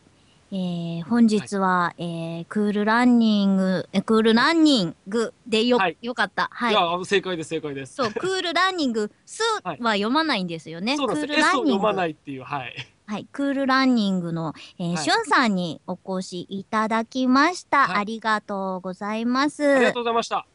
[0.56, 6.48] えー、本日は、えー、クールランニング、えクールランニングでよ、はいよかった。
[6.50, 6.76] はいい、。
[6.78, 10.96] や正解です正解ですそう、 クールランニング、スは読まないんですよね。
[10.96, 11.70] そうなんですクールランニング。
[11.72, 12.74] 読まないっていうはい
[13.06, 17.88] はい、クールランニングの、えーはいしゅんさんにお越しいただきました。
[17.88, 19.76] はいありがとうございます。
[19.76, 20.46] ありがとうございました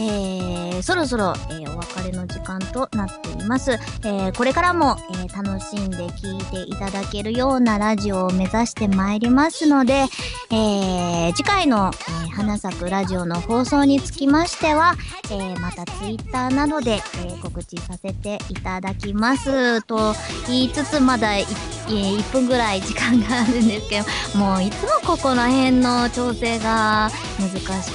[0.00, 3.72] えーそろそろ、えーお別れの時間となっています。
[3.72, 10.06] えーこれからも、えー楽しんで聴いていただけるようなラジオを目指してまいりますので、
[10.50, 14.94] えー次回の、えー花咲くラジオの放送につきましては、
[15.30, 20.14] えーまたツイッターなどで、えー告知させていただきますと
[20.46, 27.90] 言いつつまだい、えー1分ぐらい時間があるんですけど、もういつもここら辺の調整が難しかった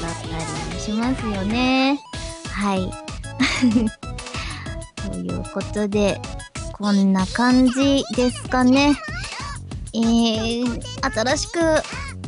[0.72, 2.00] りしますよね。
[2.52, 2.92] はい。
[5.10, 6.22] ということで、
[6.74, 8.96] こんな感じですかね。
[9.94, 11.60] えー、新しく、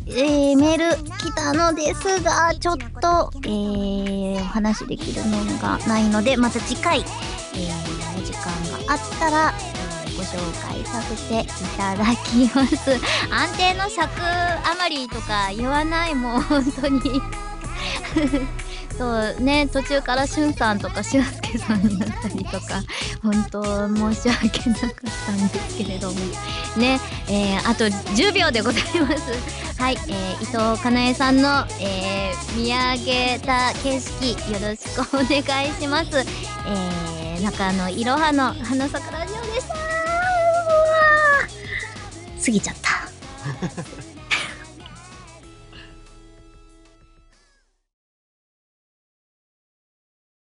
[0.08, 8.46] えー、メール来たのですが、ちょっと、えー、お話できるのがないので、また次回、えー、お時間
[8.88, 9.54] があったら、
[10.18, 10.38] ご紹
[10.68, 11.46] 介させてい
[11.78, 13.00] ただきます。
[13.30, 14.10] 安定の尺
[14.80, 17.22] 余りとか言わないもん、本当に。
[18.98, 22.82] そうね、途中からしゅんさんとかしゅんすけさんになったりとか、
[23.22, 24.90] 本当申し訳なかっ
[25.26, 26.20] たんですけれども。
[26.78, 29.82] ね、えー、あと10秒でございます。
[29.82, 36.10] はい、えー、伊藤かなえさんの、えー、見上げた景色、よろしくお願いします。
[36.66, 39.76] えー、中野いろはの花咲かラジオでした。
[42.44, 44.07] 過ぎちゃった。